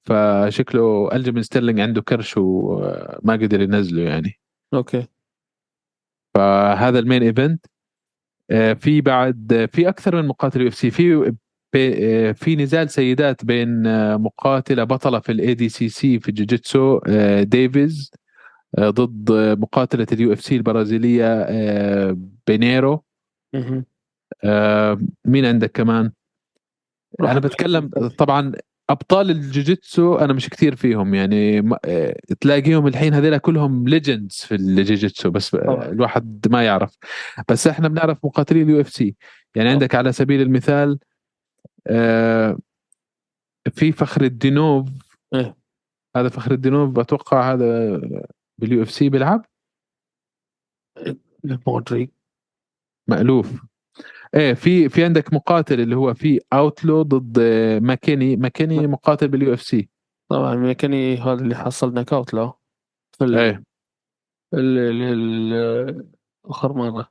[0.05, 4.39] فشكله الجيمين ستيرلينج عنده كرش وما قدر ينزله يعني.
[4.73, 5.07] أوكي.
[6.35, 7.65] فهذا ال main event.
[8.51, 10.91] آه، في بعد في أكثر من مقاتل UFC.
[10.91, 11.35] في
[11.77, 17.43] بي- آه، في نزال سيدات بين آه، مقاتلة بطلة في ال ADCC في الجوجيتسو آه،
[17.43, 18.11] ديفيز
[18.79, 21.45] ضد مقاتلة ال UFC البرازيلية
[22.47, 23.03] بينيرو
[25.25, 26.11] مين عندك كمان؟
[27.21, 28.51] أنا بتكلم طبعا
[28.89, 31.69] أبطال الجوجيتسو أنا مش كثير فيهم يعني
[32.39, 35.55] تلاقيهم الحين هذول كلهم legends في الجوجيتسو بس.
[35.55, 36.97] الواحد ما يعرف
[37.49, 39.15] بس إحنا بنعرف مقاتلين ال UFC
[39.55, 39.69] يعني.
[39.69, 40.99] عندك على سبيل المثال
[43.71, 44.89] في فخر الدينوف.
[45.33, 45.57] إيه.
[46.15, 48.01] هذا فخر الدينوف بتوقع هذا
[48.57, 49.45] بال UFC بيلعب؟
[53.09, 53.61] مألوف.
[54.35, 59.53] إيه في في عندك مقاتل اللي هو في أوتلو ضد آه، ماكيني ماكيني مقاتل بال
[59.53, 59.89] UFC.
[60.29, 62.53] طبعا ميكاني هذا اللي حصل knock out له
[63.11, 63.37] في ال...
[63.37, 63.63] إيه.
[64.53, 64.77] ال...
[65.01, 66.07] ال...
[66.45, 67.09] اخر مره.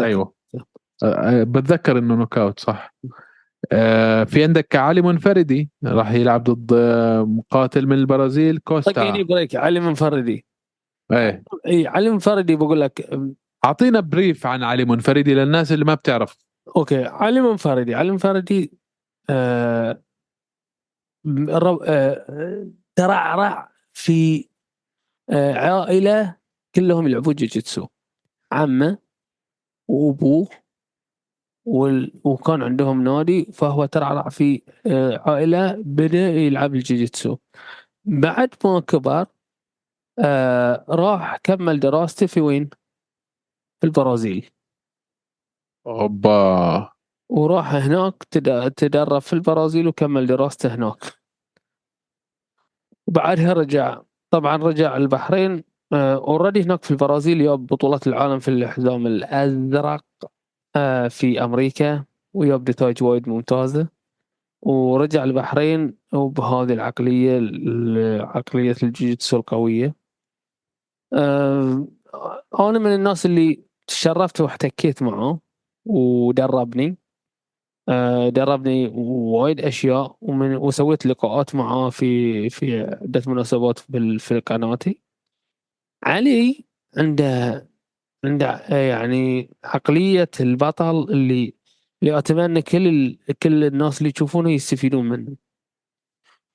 [0.00, 0.34] أيوه.
[1.02, 2.94] آه، بتذكر إنه knock out صح.
[3.04, 3.08] آه،
[4.30, 9.22] في عندك علي منفردي راح يلعب ضد آه، مقاتل من البرازيل كوستا.
[9.22, 10.46] بريك علي منفردي.
[11.12, 11.42] إيه.
[11.66, 13.10] إي علي منفردي بقول لك
[13.64, 16.36] أعطينا brief عن علي منفردي للناس اللي ما بتعرف.
[16.76, 18.78] أوكي علي منفردي علي منفردي
[19.30, 20.02] آه...
[21.28, 22.70] آه...
[22.96, 24.48] ترعرع في
[25.30, 25.54] آه...
[25.54, 26.36] عائلة
[26.74, 27.86] كلهم يلعبون جوجيتسو.
[28.52, 28.98] عمه
[29.88, 30.48] وأبوه.
[32.24, 37.36] وكان عندهم نادي فهو ترعرع في آه، عائلة بدأ يلعب الجوجيتسو
[38.04, 39.26] بعد ما كبر
[40.18, 42.70] آه راح كمل دراسته في وين؟
[43.80, 44.50] في البرازيل.
[45.86, 46.92] أوبا.
[47.28, 50.98] وراح هناك تد- تدرب في البرازيل وكمل دراسته هناك.
[53.06, 60.04] وبعدها رجع طبعا رجع البحرين اوريدي هناك في البرازيل ياب بطولات العالم في الحزام الأزرق.
[60.24, 60.35] آه
[61.08, 62.04] في أمريكا
[62.34, 63.88] وياب نتائج وايد ممتازة.
[64.62, 69.94] ورجع البحرين وبهذه العقلية ال- عقلية الجيتسو القوية.
[71.12, 71.88] آه
[72.60, 75.40] أنا من الناس اللي تشرفت واحتكيت معه
[75.84, 76.98] ودربني.
[77.88, 83.78] آه، دربني وايد أشياء ومن وسويت لقاءات معاه في في عدة مناسبات
[84.18, 85.02] في قناتي.
[86.04, 86.64] علي
[86.96, 87.68] عنده
[88.26, 91.54] عنده آه، يعني عقلية البطل اللي
[92.02, 93.18] اللي أتمنى كل.
[93.42, 95.36] كل الناس اللي يشوفونه يستفيدون منه.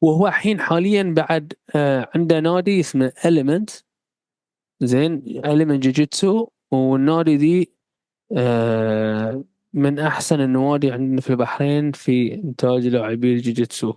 [0.02, 3.70] وهو الحين حاليا بعد آه، عنده نادي اسمه المنت
[4.82, 7.74] زين المنت جوجيتسو والنادي دي
[8.38, 9.44] آه،
[9.74, 13.94] من أحسن النوادي عندنا في البحرين في إنتاج لاعبي الجوجيتسو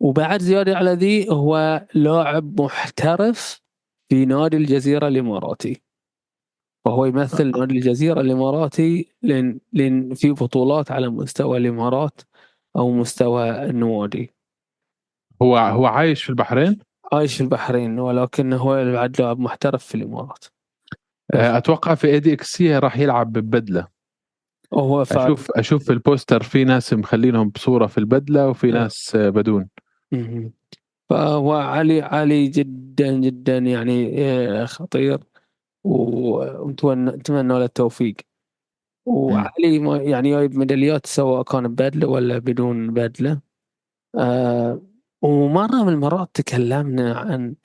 [0.00, 3.62] وبعد زيادة على ذي هو لاعب محترف
[4.08, 5.85] في نادي الجزيرة الإماراتي.
[6.86, 12.20] وهو يمثل نادي الجزيرة الإماراتي لأن لأن في بطولات على مستوى الإمارات
[12.76, 14.34] أو مستوى النوادي.
[15.42, 16.78] هو هو عايش في البحرين؟
[17.12, 20.44] عايش في البحرين ولكن هو بعد لاعب محترف في الإمارات.
[21.34, 23.86] آه، أتوقع في ADXC راح يلعب ببدلة.
[24.70, 25.26] وهو فا...
[25.26, 28.72] أشوف أشوف في ال poster في ناس مخلينهم بصورة في البدلة وفي آه.
[28.72, 29.68] ناس آه، بدون.
[31.10, 35.18] فهو علي علي جدا جدا يعني آه، خطير.
[35.86, 38.16] ونتمنى له التوفيق.
[39.06, 43.40] وعلي يعني جايب ميداليات سواء كان ببدلة ولا بدون بدلة.
[44.18, 44.82] آه
[45.22, 47.56] ومرة من المرات تكلمنا عن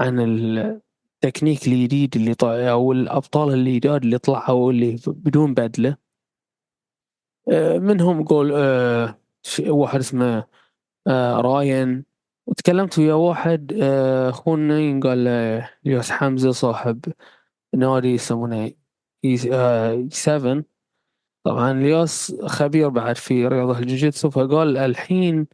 [0.00, 5.96] عن التكنيك الجديد اللي طلع أو الأبطال الجداد اللي طلعوا اللي بدون بدلة.
[7.52, 9.18] آه منهم قول آه
[9.68, 10.46] واحد اسمه
[11.06, 12.04] آه راين.
[12.46, 15.28] وتكلمت ويا واحد آه، أخونا قال
[15.86, 17.00] الياس حمزة صاحب
[17.74, 18.72] نادي يسمونه
[19.24, 20.64] إي آه، 7
[21.44, 25.46] طبعا الياس خبير بعد في رياضة الجوجيتسو فقال الحين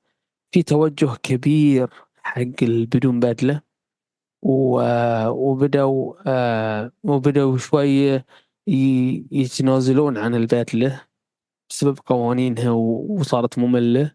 [0.53, 1.89] في توجه كبير
[2.23, 3.63] حق البدون بدلة
[4.43, 8.27] وبدأوا آه وبدأوا شوية
[9.33, 11.03] يتنازلون عن البدلة
[11.71, 14.15] بسبب قوانينها وصارت مملة.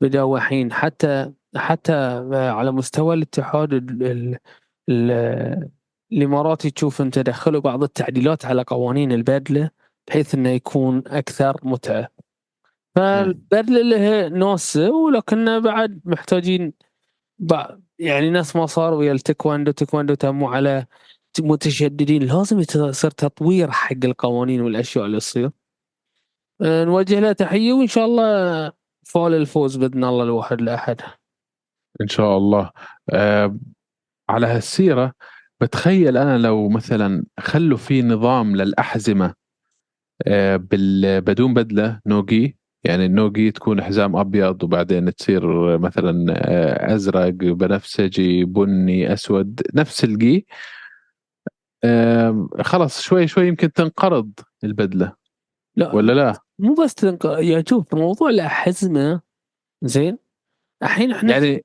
[0.00, 1.92] بدأوا الحين حتى حتى
[2.32, 3.74] على مستوى الاتحاد
[6.14, 9.70] الإماراتي تشوف أنت دخلوا بعض التعديلات على قوانين البدلة
[10.08, 12.08] بحيث إنه يكون أكثر متعة.
[12.94, 16.72] فالبدلة لها ناسه ولكن بعد محتاجين
[17.98, 20.86] يعني ناس ما صار ويا التكواندو تكواندو تموا على
[21.40, 22.22] متشددين.
[22.22, 25.50] لازم يصير تطوير حق القوانين والأشياء اللي تصير.
[26.62, 28.72] آه، نوجه له تحية وإن شاء الله
[29.04, 31.00] فول الفوز بإذن الله الواحد لأحد.
[32.00, 32.70] إن شاء الله.
[33.10, 33.56] أه
[34.28, 35.14] على هالسيرة
[35.60, 39.34] بتخيل أنا لو مثلا خلوا في نظام للأحزمة
[40.26, 40.56] أه
[41.20, 48.44] بدون بدلة no-gi يعني ال no-gi تكون حزام أبيض وبعدين تصير مثلا آه، أزرق بنفسجي
[48.44, 50.46] بني أسود نفس الجي
[52.60, 54.32] خلاص شوي شوي يمكن تنقرض
[54.64, 55.12] البدلة
[55.76, 59.20] لا ولا لا؟ مو بس تنقرض يعني شوف موضوع الأحزمة
[59.82, 60.18] زين
[60.82, 61.64] الحين إحنا يعني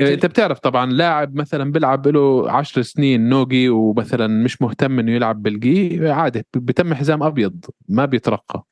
[0.00, 5.42] انت بتعرف طبعا لاعب مثلا بيلعب له 10 سنين نوجي ومثلا مش مهتم إنه يلعب
[5.42, 8.64] بالجي عادي بتم حزام أبيض ما بيترقى.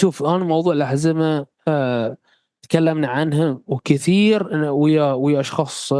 [0.00, 2.16] شوف أنا موضوع الأحزمة آه
[2.62, 5.92] تكلمنا عنها وكثير ويا ويا أشخاص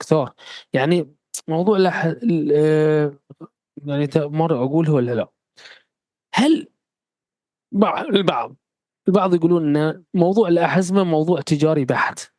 [0.00, 0.32] كثار.
[0.72, 1.14] يعني
[1.48, 2.14] موضوع الأح...
[2.52, 3.12] آه،
[3.86, 5.28] يعني مرة اقولها ولا لا؟
[6.34, 6.68] هل
[8.14, 8.56] البعض
[9.08, 12.32] البعض يقولون إن موضوع الأحزمة موضوع تجاري بحت؟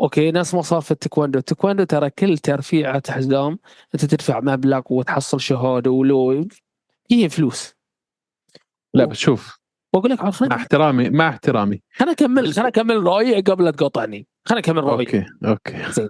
[0.00, 3.58] أوكي ناس ما صار في التكواندو التكواندو ترى كل ترفيعه حزام
[3.94, 6.48] أنت تدفع مبلغ وتحصل شهادة ولو
[7.10, 7.74] هي فلوس.
[8.94, 9.58] لا بس شوف.
[9.94, 11.82] بقول لك مع احترامي مع احترامي.
[11.92, 14.26] خليني اكمل خليني اكمل رأيي قبل لا تقاطعني.
[14.44, 14.98] خليني اكمل رأيي.
[14.98, 15.92] أوكي أوكي.
[15.92, 16.08] زين.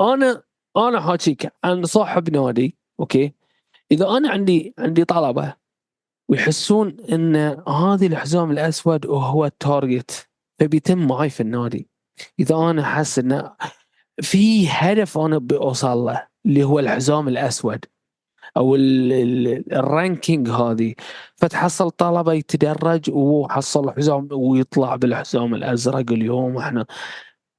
[0.00, 0.42] أنا
[0.76, 3.32] أنا حاكيك عن صاحب نادي أوكي.
[3.92, 5.54] إذا أنا عندي عندي طلبة
[6.28, 7.36] ويحسون إن
[7.68, 10.28] هذه الحزام الأسود وهو ال target
[10.58, 11.88] فبيتم معي في النادي
[12.40, 13.56] إذا أنا حاسس انه
[14.22, 17.84] في هدف أنا بوصل له اللي هو الحزام الأسود
[18.56, 20.94] أو ال ranking هذه
[21.36, 26.86] فتحصل طلبة يتدرج وحصل حزام ويطلع بالحزام الأزرق اليوم إحنا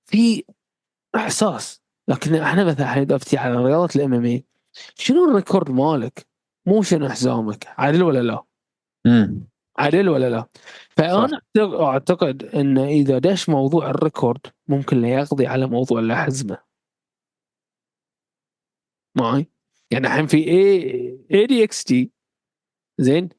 [0.05, 0.43] في
[1.15, 4.43] إحساس لكن إحنا مثلا إذا افتي على رياضه ال MMA
[4.95, 6.27] شنو ال record مالك؟
[6.65, 8.43] مو شنو حزامك عادل ولا لا؟
[9.05, 9.47] امم
[9.77, 10.45] عادل ولا لا؟
[10.97, 16.57] فأنا أعتقد إن إذا دش موضوع ال record ممكن يقضي على موضوع الاحزمه
[19.15, 19.47] معي؟
[19.91, 22.11] يعني الحين في اي ADXC
[22.97, 23.29] زين؟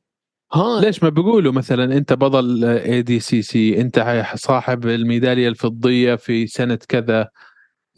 [0.53, 7.29] ها ليش ما بيقولوا مثلا أنت بطل ADCC أنت صاحب الميدالية الفضية في سنة كذا.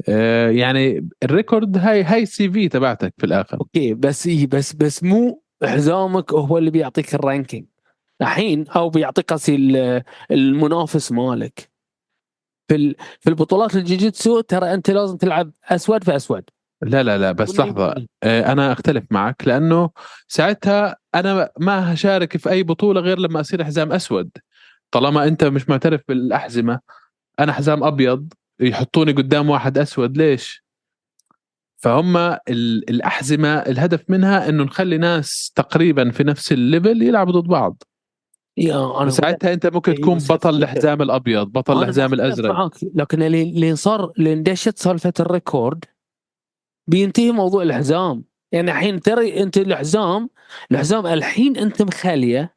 [0.09, 3.61] آه يعني ال record هاي هاي ال CV تبعتك في الآخر.
[3.61, 7.67] أوكي بس إيه بس بس مو حزامك هو اللي بيعطيك ال ranking.
[8.21, 9.35] الحين أو بيعطيك
[10.31, 11.71] المنافس مالك.
[12.69, 16.45] في في البطولات الجيجيتسو ترى أنت لازم تلعب أسود في أسود.
[16.83, 18.07] لا لا لا بس لحظة.
[18.23, 19.91] آه، أنا أختلف معك لأنه
[20.29, 24.31] ساعتها أنا ما هشارك في أي بطولة غير لما أصير حزام أسود.
[24.91, 26.81] طالما أنت مش معترف بالأحزمة
[27.41, 30.65] أنا حزام أبيض يحطوني قدام واحد أسود ليش؟
[31.77, 32.17] فهم
[32.89, 37.83] الأحزمة الهدف منها إنه نخلي ناس تقريبا في نفس ال level يلعبوا ضد بعض.
[38.59, 42.51] يا أنا ساعتها أنت ممكن تكون بطل الحزام الأبيض بطل الحزام الأزرق.
[42.51, 42.73] معك.
[42.95, 45.85] لكن اللي صار اللي اندشت سالفة ال record
[46.87, 50.31] بينتهي موضوع الحزام يعني الحين ترى أنت الحزام
[50.73, 52.57] الحزام الحين أنت مخالية.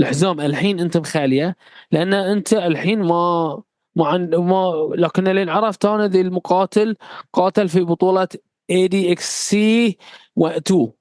[0.00, 1.56] الحزام الحين أنت مخالية
[1.92, 3.62] لأن أنت الحين ما
[3.96, 6.96] ما ما لكن اللي عرفت أنا ذي المقاتل
[7.32, 8.28] قاتل في بطولة
[8.70, 9.98] اي دي إكس سي
[10.38, 10.92] 2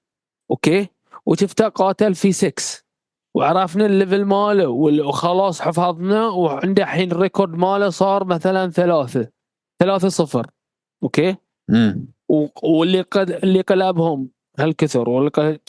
[0.51, 0.88] أوكي؟
[1.26, 2.87] وشفته قاتل في 6
[3.38, 9.30] وعرفنا الليفل ماله وخلاص حفظنا وعنده الحين الريكورد ماله صار مثلا ثلاثة.
[9.80, 10.48] ثلاثة صفر.
[11.04, 11.36] أوكي؟
[11.70, 12.08] امم
[12.64, 14.30] واللي قد اللي قلبهم
[14.60, 15.60] هالكثر واللي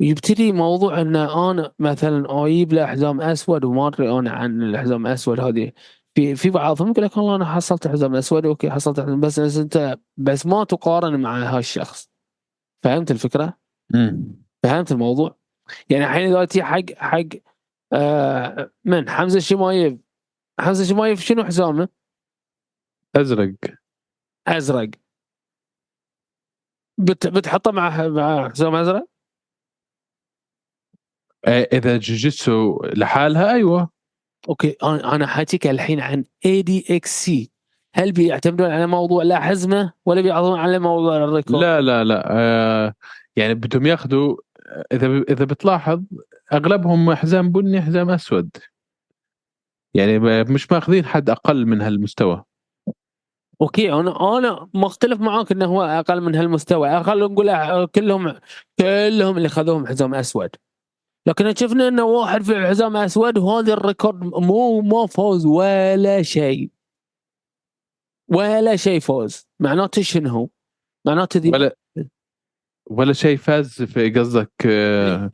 [0.00, 5.40] يبتدي موضوع إن أنا مثلا أجيب له حزام أسود وما أدري أنا عن الحزام الاسود
[5.40, 5.72] هذه.
[6.14, 9.98] في في بعضهم يقول لك والله أنا حصلت حزام أسود أوكي حصلت حزام بس, انت
[10.16, 12.10] بس ما تقارن مع هالشخص.
[12.82, 13.58] فهمت الفكرة؟
[13.94, 15.43] امم فهمت الموضوع؟
[15.90, 17.28] يعني الحين دلوقتي حق حق
[17.92, 19.98] آه من حمزة الشمايف
[20.60, 21.88] حمزة الشمايف شنو حزامه؟
[23.16, 23.54] أزرق
[24.48, 24.90] أزرق
[26.98, 29.06] بت بتحطه مع مع حزام أزرق؟
[31.48, 33.90] إذا جوجيتسو لحالها أيوه
[34.48, 37.50] أوكي أنا أنا حاجيك الحين عن ADXC
[37.94, 42.94] هل بيعتمدون على موضوع الاحزمه ولا بيعتمدون على موضوع ال record؟ لا لا لا آه
[43.36, 44.36] يعني بدهم ياخذوا
[44.92, 46.02] إذا إذا بتلاحظ
[46.52, 48.50] أغلبهم حزام بني حزام أسود.
[49.94, 52.44] يعني مش ماخذين حد أقل من هالمستوى.
[53.60, 56.88] أوكي أنا أنا مختلف معاك إنه هو أقل من هالمستوى.
[56.88, 58.38] أقل نقول كلهم
[58.78, 60.50] كلهم اللي خذوهم حزام أسود.
[61.26, 66.70] لكن شفنا إنه واحد في حزام أسود وهذا ال record مو ما فوز ولا شيء.
[68.28, 69.46] ولا شيء فوز.
[69.60, 70.48] معناته شنو؟ هو؟
[71.06, 71.76] معناته ذي ولا
[72.86, 74.66] ولا شيء فاز في قصدك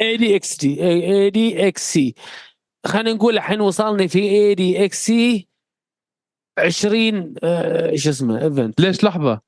[0.01, 2.15] اي دي إكس تي ADXC
[2.87, 5.49] خلينا نقول الحين وصلنا في اي دي إكس سي
[6.59, 9.41] 20 آه، شو اسمه event ليش لحظة؟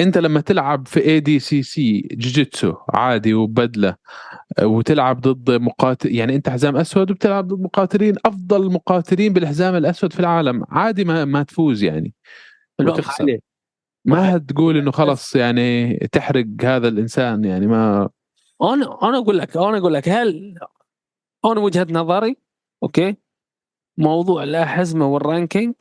[0.00, 3.96] أنت لما تلعب في ADCC جوجيتسو عادي وبدلة
[4.58, 10.12] آه، وتلعب ضد مقاتل يعني أنت حزام أسود وبتلعب ضد مقاتلين أفضل مقاتلين بالحزام الأسود
[10.12, 12.14] في العالم عادي ما ما تفوز يعني.
[12.80, 13.38] وتخسر.
[14.04, 18.10] ما تقول إنه خلص يعني تحرق هذا الإنسان يعني ما
[18.62, 20.58] أنا أنا أقول لك أنا أقول لك هل
[21.44, 22.36] أنا وجهة نظري
[22.82, 23.16] أوكي
[23.98, 25.74] موضوع الاحزمه وال ranking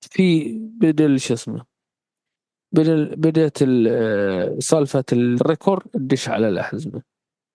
[0.00, 1.64] في بدل شو اسمه
[2.72, 7.02] بدل بدأت آه، سالفة ال record تدش على الاحزمه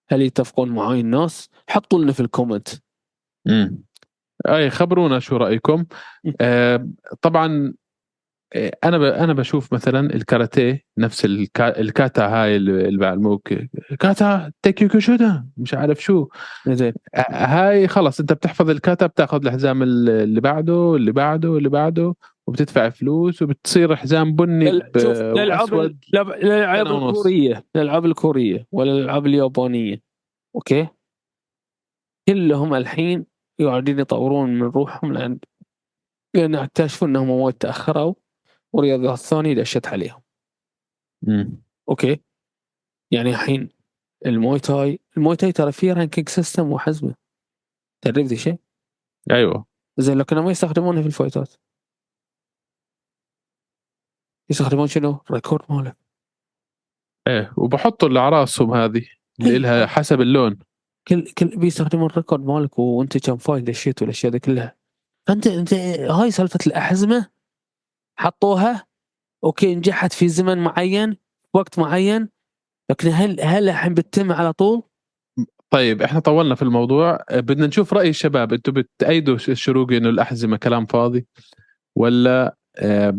[0.08, 2.68] هل يتفقون معاي الناس؟ حطوا لنا في ال comment.
[3.48, 3.84] امم
[4.48, 5.84] أي خبرونا شو رأيكم.
[6.40, 6.88] آه
[7.22, 7.74] طبعا
[8.84, 9.02] أنا ب...
[9.02, 11.80] أنا بشوف مثلا الكاراتيه نفس الكا...
[11.80, 13.54] الكاتا هاي اللي بعلموك.
[14.00, 16.28] كاتا تيكيوكو شودان مش عارف شو.
[16.68, 16.92] زين.
[17.30, 22.14] هاي خلص أنت بتحفظ الكاتا بتاخذ الحزام اللي بعده اللي بعده اللي بعده
[22.46, 25.98] وبتدفع فلوس وبتصير حزام بني لل- ب- شوف الالعاب وأسود.
[26.16, 27.16] الألعاب- الالعاب سنة ونص.
[27.18, 30.00] الكورية الالعاب الكورية ولا الالعاب اليابانية.
[30.54, 30.88] أوكي؟
[32.28, 33.26] كلهم الحين
[33.60, 35.38] قاعدين يطورون من روحهم لأن
[36.36, 38.14] لأن اكتشفوا إنهم وايد تأخروا.
[38.72, 40.22] والرياضات الثانية دشت عليهم
[41.22, 41.62] مم.
[41.88, 42.20] أوكي؟
[43.10, 43.68] يعني الحين
[44.26, 47.14] الموي تاي الموي تاي ترى فيه ranking system وحزمة.
[48.00, 48.58] تعرف ذي شيء؟
[49.30, 49.66] أيوه.
[49.98, 51.54] زين لكن ما يستخدمونه في ال fight ات.
[54.50, 55.94] يستخدمون شنو؟ record ماله
[57.28, 59.06] إيه وبحطوا اللي على راسهم هذه
[59.40, 60.58] اللي لها حسب اللون.
[61.08, 64.76] كل كل بيستخدمون ال record مالك وأنت كم fight دشيت والأشياء ذي كلها.
[65.28, 67.30] فأنت أنت هاي سالفة الأحزمة
[68.22, 68.86] حطوها.
[69.44, 71.16] أوكي نجحت في زمن معين
[71.54, 72.28] وقت معين.
[72.90, 74.82] لكن هل هل الحين بتتم على طول؟
[75.70, 77.24] طيب إحنا طولنا في الموضوع.
[77.30, 78.52] آه، بدنا نشوف رأي الشباب.
[78.52, 81.26] أنتم بتأيدوا الشروقي إنه الأحزمة كلام فاضي؟
[81.96, 83.18] ولا آه،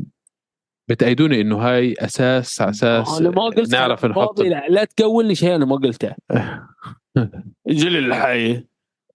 [0.89, 5.55] بتأيدوني إنه هاي أساس على أساس أنا ما قلت نعرف نحط لا, لا تقولني شيء
[5.55, 6.15] أنا ما قلته.
[7.67, 8.63] جل الحي.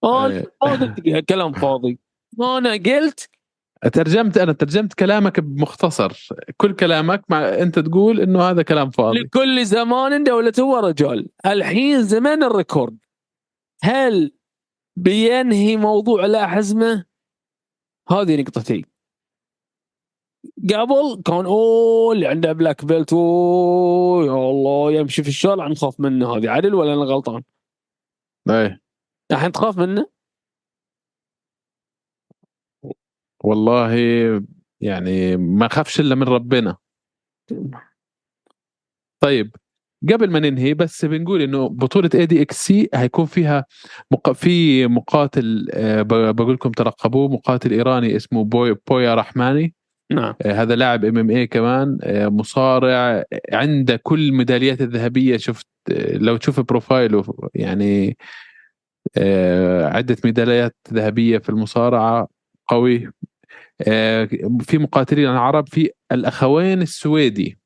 [0.03, 0.45] أنا.
[0.63, 1.99] ما قلت كلام فاضي.
[2.41, 3.29] أنا قلت
[3.87, 6.29] ترجمت أنا ترجمت كلامك بمختصر.
[6.57, 9.19] كل كلامك مع أنت تقول إنه هذا كلام فاضي.
[9.19, 11.29] لكل زمان دولته ورجال.
[11.45, 12.97] الحين زمان ال record.
[13.83, 14.31] هل
[14.95, 17.05] بينهي موضوع الأحزمة
[18.09, 18.85] هذه نقطتين
[20.73, 26.35] قبل كان اوه اللي عنده black belt أوه يا الله يمشي في الشارع نخاف منه
[26.35, 26.49] هذه.
[26.49, 27.43] عدل ولا أنا غلطان؟
[28.49, 28.81] إيه.
[29.31, 30.18] الحين تخاف منه؟
[33.49, 33.95] والله
[34.81, 36.77] يعني ما خافش إلا من ربنا.
[39.19, 39.55] طيب
[40.13, 43.65] قبل ما ننهي بس بنقول إنه بطولة ADXC هيكون فيها
[44.11, 44.31] مق...
[44.31, 46.01] في مقاتل آه،
[46.31, 49.73] بقول لكم ترقبوه مقاتل إيراني اسمه بوي بويا رحماني.
[50.11, 50.33] نعم.
[50.41, 55.37] آه، هذا لاعب MMA كمان آه، مصارع عنده كل الميداليات الذهبية.
[55.37, 55.67] شفت
[56.13, 57.23] لو تشوف profile ه
[57.55, 58.17] يعني
[59.83, 62.27] عدة ميداليات ذهبية في المصارعة
[62.67, 63.09] قوي.
[64.61, 67.59] في مقاتلين عرب في الأخوين السويدي.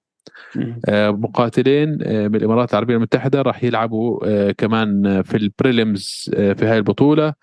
[0.90, 6.54] آه، مقاتلين آه، من الامارات العربية المتحدة راح يلعبوا آه، كمان في ال prelims آه،
[6.54, 7.34] في هاي البطولة.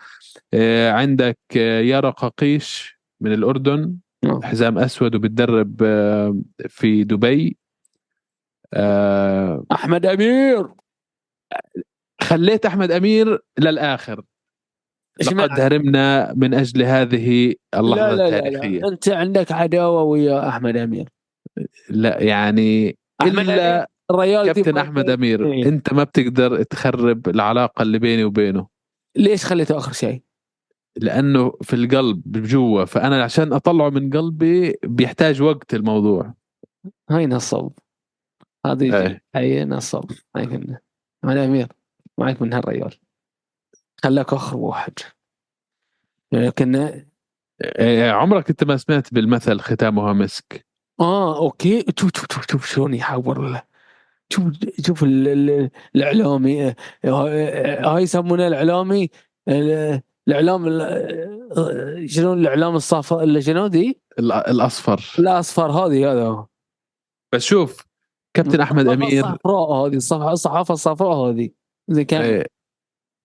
[0.55, 4.43] آه، عندك آه، يارا ققيش من الأردن نعم.
[4.43, 6.37] حزام أسود وبتدرب آه،
[6.69, 7.57] في دبي.
[8.75, 10.69] آه، أحمد أمير!
[12.23, 14.23] خليت أحمد أمير للآخر.
[15.23, 18.81] لقد؟ هرمنا من أجل هذه اللحظة لا لا لا, التاريخية.
[18.81, 21.09] لا أنت عندك عداوة ويا أحمد أمير.
[21.91, 25.67] لا يعني أحمد إلا الريال كابتن أحمد أمير إيه.
[25.67, 28.67] أنت ما بتقدر تخرب العلاقة اللي بيني وبينه.
[29.17, 30.23] ليش خليته آخر شيء؟
[30.97, 36.35] لأنه في القلب جوا فأنا عشان أطلعه من قلبي بيحتاج وقت الموضوع.
[37.11, 37.71] هاي نصب.
[38.67, 39.23] هذه إيه.
[39.35, 40.11] هاي نصب.
[40.37, 40.79] معك منه
[41.25, 41.67] أحمد أمير
[42.19, 42.95] معك من هالريال.
[44.05, 44.93] خلاك آخر واحد.
[46.33, 47.05] لكن
[47.63, 50.67] آه، عمرك أنت ما سمعت بالمثل ختامها مسك؟
[51.01, 51.85] آه أوكي.
[51.99, 53.63] شوف شوف شوف, شوف شلون يحور له
[54.33, 54.45] شوف
[54.87, 56.69] شوف ال- ال- الإعلامي.
[56.69, 56.75] آه،
[57.85, 59.11] هاي يسمونه الإعلامي.
[59.49, 62.79] ال- الإعلام ال- شنو الإعلام
[63.13, 65.01] اللي شنو ال- الأصفر.
[65.19, 66.47] الأصفر هذه هذا.
[67.33, 67.87] بس شوف
[68.35, 71.51] كابتن أحمد أمير الصفراء هذه الصفحة الصحافة الصفراء هذه.
[71.89, 72.45] زي كان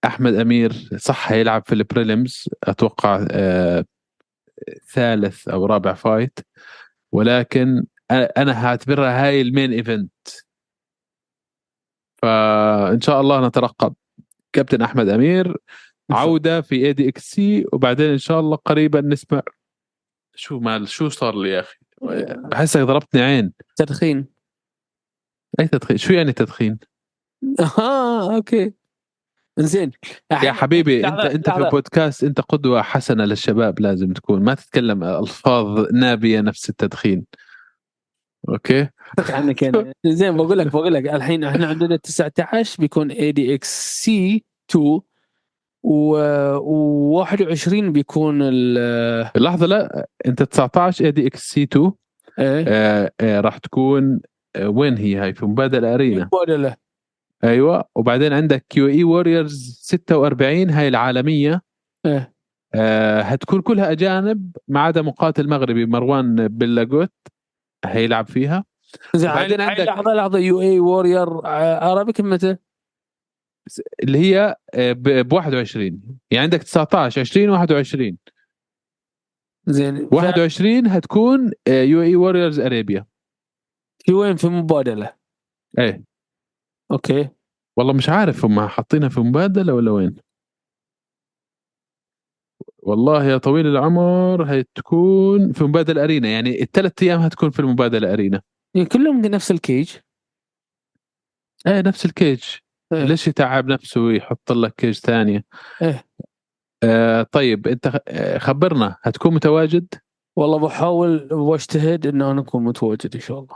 [0.05, 3.85] أحمد أمير صح هيلعب في ال prelims أتوقع آه،
[4.93, 6.39] ثالث أو رابع fight.
[7.11, 10.11] ولكن أنا هعتبرها هاي ال main event.
[12.21, 13.95] فإن شاء الله نترقب
[14.53, 15.57] كابتن أحمد أمير
[16.11, 19.41] عودة في ADXC وبعدين إن شاء الله قريبا نسمع.
[20.35, 21.77] شو مال شو صار لي يا أخي؟
[22.51, 23.53] بحسك ضربتني عين.
[23.75, 24.27] تدخين.
[25.59, 26.79] أي تدخين؟ شو يعني تدخين؟
[27.79, 28.73] آه أوكي.
[29.59, 29.91] زين
[30.31, 31.69] يا حبيبي إنت انت في.
[31.71, 34.43] بودكاست انت قدوة حسنة للشباب لازم تكون.
[34.43, 37.25] ما تتكلم ألفاظ نابية نفس التدخين.
[38.49, 38.89] أوكي؟
[39.29, 44.99] عنك يعني زين بقول لك بقول لك الحين إحنا عندنا 19 بيكون ADXC 2
[45.83, 46.15] و
[47.17, 48.77] 21 بيكون ال
[49.37, 51.91] اللحظه لا أنت 19 ADXC 2
[52.39, 52.65] إيه.
[52.67, 54.19] آه آه راح تكون
[54.55, 56.29] آه وين هي هاي؟ في مبادلة Arena.
[56.33, 56.75] مبادلة.
[57.43, 57.83] أيوه.
[57.95, 61.61] وبعدين عندك UAE Warriors 46 هاي العالمية.
[62.05, 62.33] إيه.
[62.75, 67.13] آه هتكون كلها أجانب ما عدا مقاتل مغربي مروان بلاجوت
[67.85, 68.65] هيلعب فيها.
[69.15, 72.57] هاي عندك- لحظة لحظة UAE Warriors Arabia متى؟
[74.03, 76.01] اللي هي آه، ب 21
[76.31, 78.17] يعني عندك 19 20 21
[79.65, 83.05] زين 21 هتكون UAE Warriors Arabia.
[84.05, 85.13] في وين؟ في مبادلة.
[85.79, 86.03] إيه.
[86.91, 87.29] أوكي.
[87.77, 90.15] والله مش عارف هم حاطينها في مبادلة ولا وين.
[92.77, 98.41] والله يا طويل العمر هتكون في مبادلة Arena يعني الثلاث أيام هتكون في المبادلة Arena.
[98.75, 99.89] يعني كلهم نفس الكيج.
[101.67, 102.43] إيه نفس الكيج.
[102.93, 103.03] إيه.
[103.03, 105.45] ليش يتعب نفسه ويحط لك cage ثانية؟
[105.81, 106.05] إيه.
[106.83, 109.87] آه طيب أنت آه، خبرنا هتكون متواجد؟
[110.35, 113.55] والله بحاول وأجتهد ان أنا أكون متواجد إن شاء الله.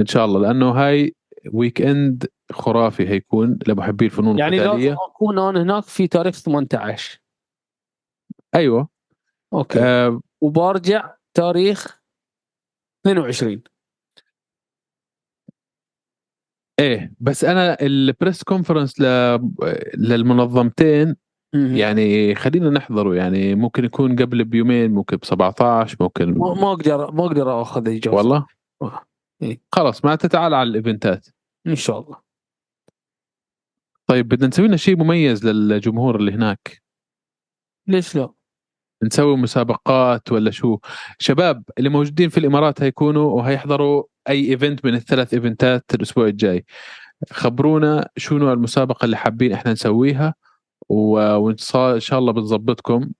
[0.00, 1.14] إن شاء الله لأنه هاي
[1.52, 4.88] weekend خرافي هيكون لمحبي الفنون يعني القتالية.
[4.88, 7.20] لازم أكون انا هناك في تاريخ 18
[8.54, 8.88] أيوه.
[9.52, 9.80] أوكي.
[9.80, 12.00] آه وبرجع تاريخ
[13.06, 13.62] 22
[16.80, 19.04] إيه بس أنا ال press conference ل...
[19.98, 21.16] للمنظمتين.
[21.54, 27.26] يعني خلينا نحضره يعني ممكن يكون قبل بيومين ممكن ب 17 ممكن ما أقدر ما
[27.26, 28.16] أقدر أخذ إجازة.
[28.16, 28.46] والله؟
[28.82, 29.00] آه.
[29.42, 29.60] إيه.
[29.72, 31.28] خلاص ما تتعال على الإيفنتات.
[31.66, 32.16] إن شاء الله.
[34.06, 36.82] طيب بدنا نسوي لنا شيء مميز للجمهور اللي هناك.
[37.86, 38.28] ليش لا؟
[39.02, 40.78] نسوي مسابقات ولا شو؟
[41.18, 46.64] شباب اللي موجودين في الإمارات هيكونوا وهيحضروا أي event من الثلاث ايفنتات الأسبوع الجاي.
[47.30, 50.34] خبرونا شو نوع المسابقة اللي حابين إحنا نسويها
[50.88, 51.56] وإن
[51.98, 53.10] شاء الله بنظبطكم.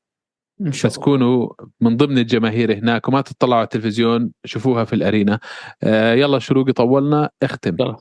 [0.61, 0.91] إن شاء الله.
[0.91, 1.49] بس كونوا
[1.81, 5.41] من ضمن الجماهير هناك وما تطلعوا على التلفزيون شوفوها في ال arena.
[5.83, 7.77] آه يلا شروقي طولنا اختم.
[7.81, 7.97] يلا.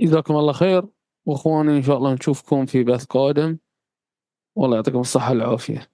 [0.00, 0.84] جزاكم الله خير.
[1.26, 3.58] واخواني إن شاء الله نشوفكم في بث قادم.
[4.56, 5.90] والله يعطيكم الصحة والعافية.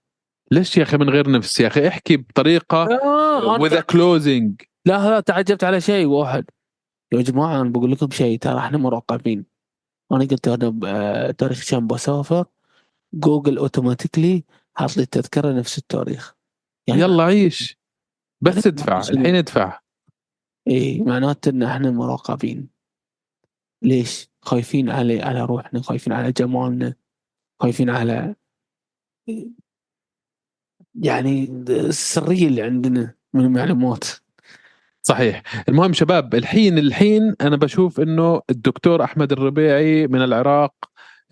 [0.51, 4.67] ليش يا أخي من غير نفس؟ يا أخي احكي بطريقة آه with a أنا closing.
[4.87, 6.45] لا لا تعجبت على شيء واحد.
[7.13, 9.45] يا جماعة أنا بقول لكم شيء ترى إحنا مراقبين.
[10.13, 12.45] أنا قلت أنا آه، تاريخ كم بسافر.
[13.15, 16.35] Google automatically حاط لي التذكرة نفس التاريخ.
[16.87, 17.79] يعني يلا عيش.
[18.41, 19.81] بس ادفع الحين ادفع.
[20.67, 22.69] إيه معناته إن إحنا مراقبين.
[23.83, 26.95] ليش؟ خايفين على على روحنا خايفين على جمالنا
[27.61, 28.35] خايفين على
[30.95, 34.05] يعني السرية اللي عندنا من المعلومات.
[35.03, 35.43] صحيح.
[35.69, 40.75] المهم شباب الحين الحين أنا بشوف إنه الدكتور أحمد الربيعي من العراق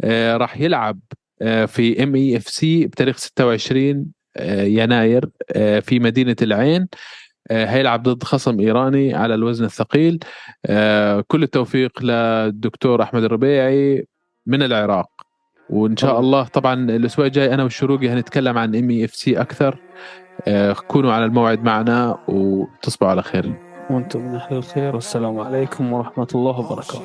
[0.04, 1.00] آه راح يلعب
[1.42, 4.06] آه في MEFC بتاريخ 26
[4.36, 5.30] آه يناير
[5.80, 6.88] في مدينة العين.
[7.50, 10.18] هيلعب ضد خصم إيراني على الوزن الثقيل.
[10.66, 14.06] آه كل التوفيق للدكتور أحمد الربيعي
[14.46, 15.10] من العراق.
[15.70, 16.20] وإن شاء.
[16.20, 19.78] الله طبعا الأسبوع الجاي أنا والشروقي هنتكلم عن ام اي اف سي أكثر.
[20.48, 23.52] آه كونوا على الموعد معنا وتصبحوا على خير.
[23.90, 27.04] وأنتم من أهل الخير والسلام عليكم ورحمة الله وبركاته.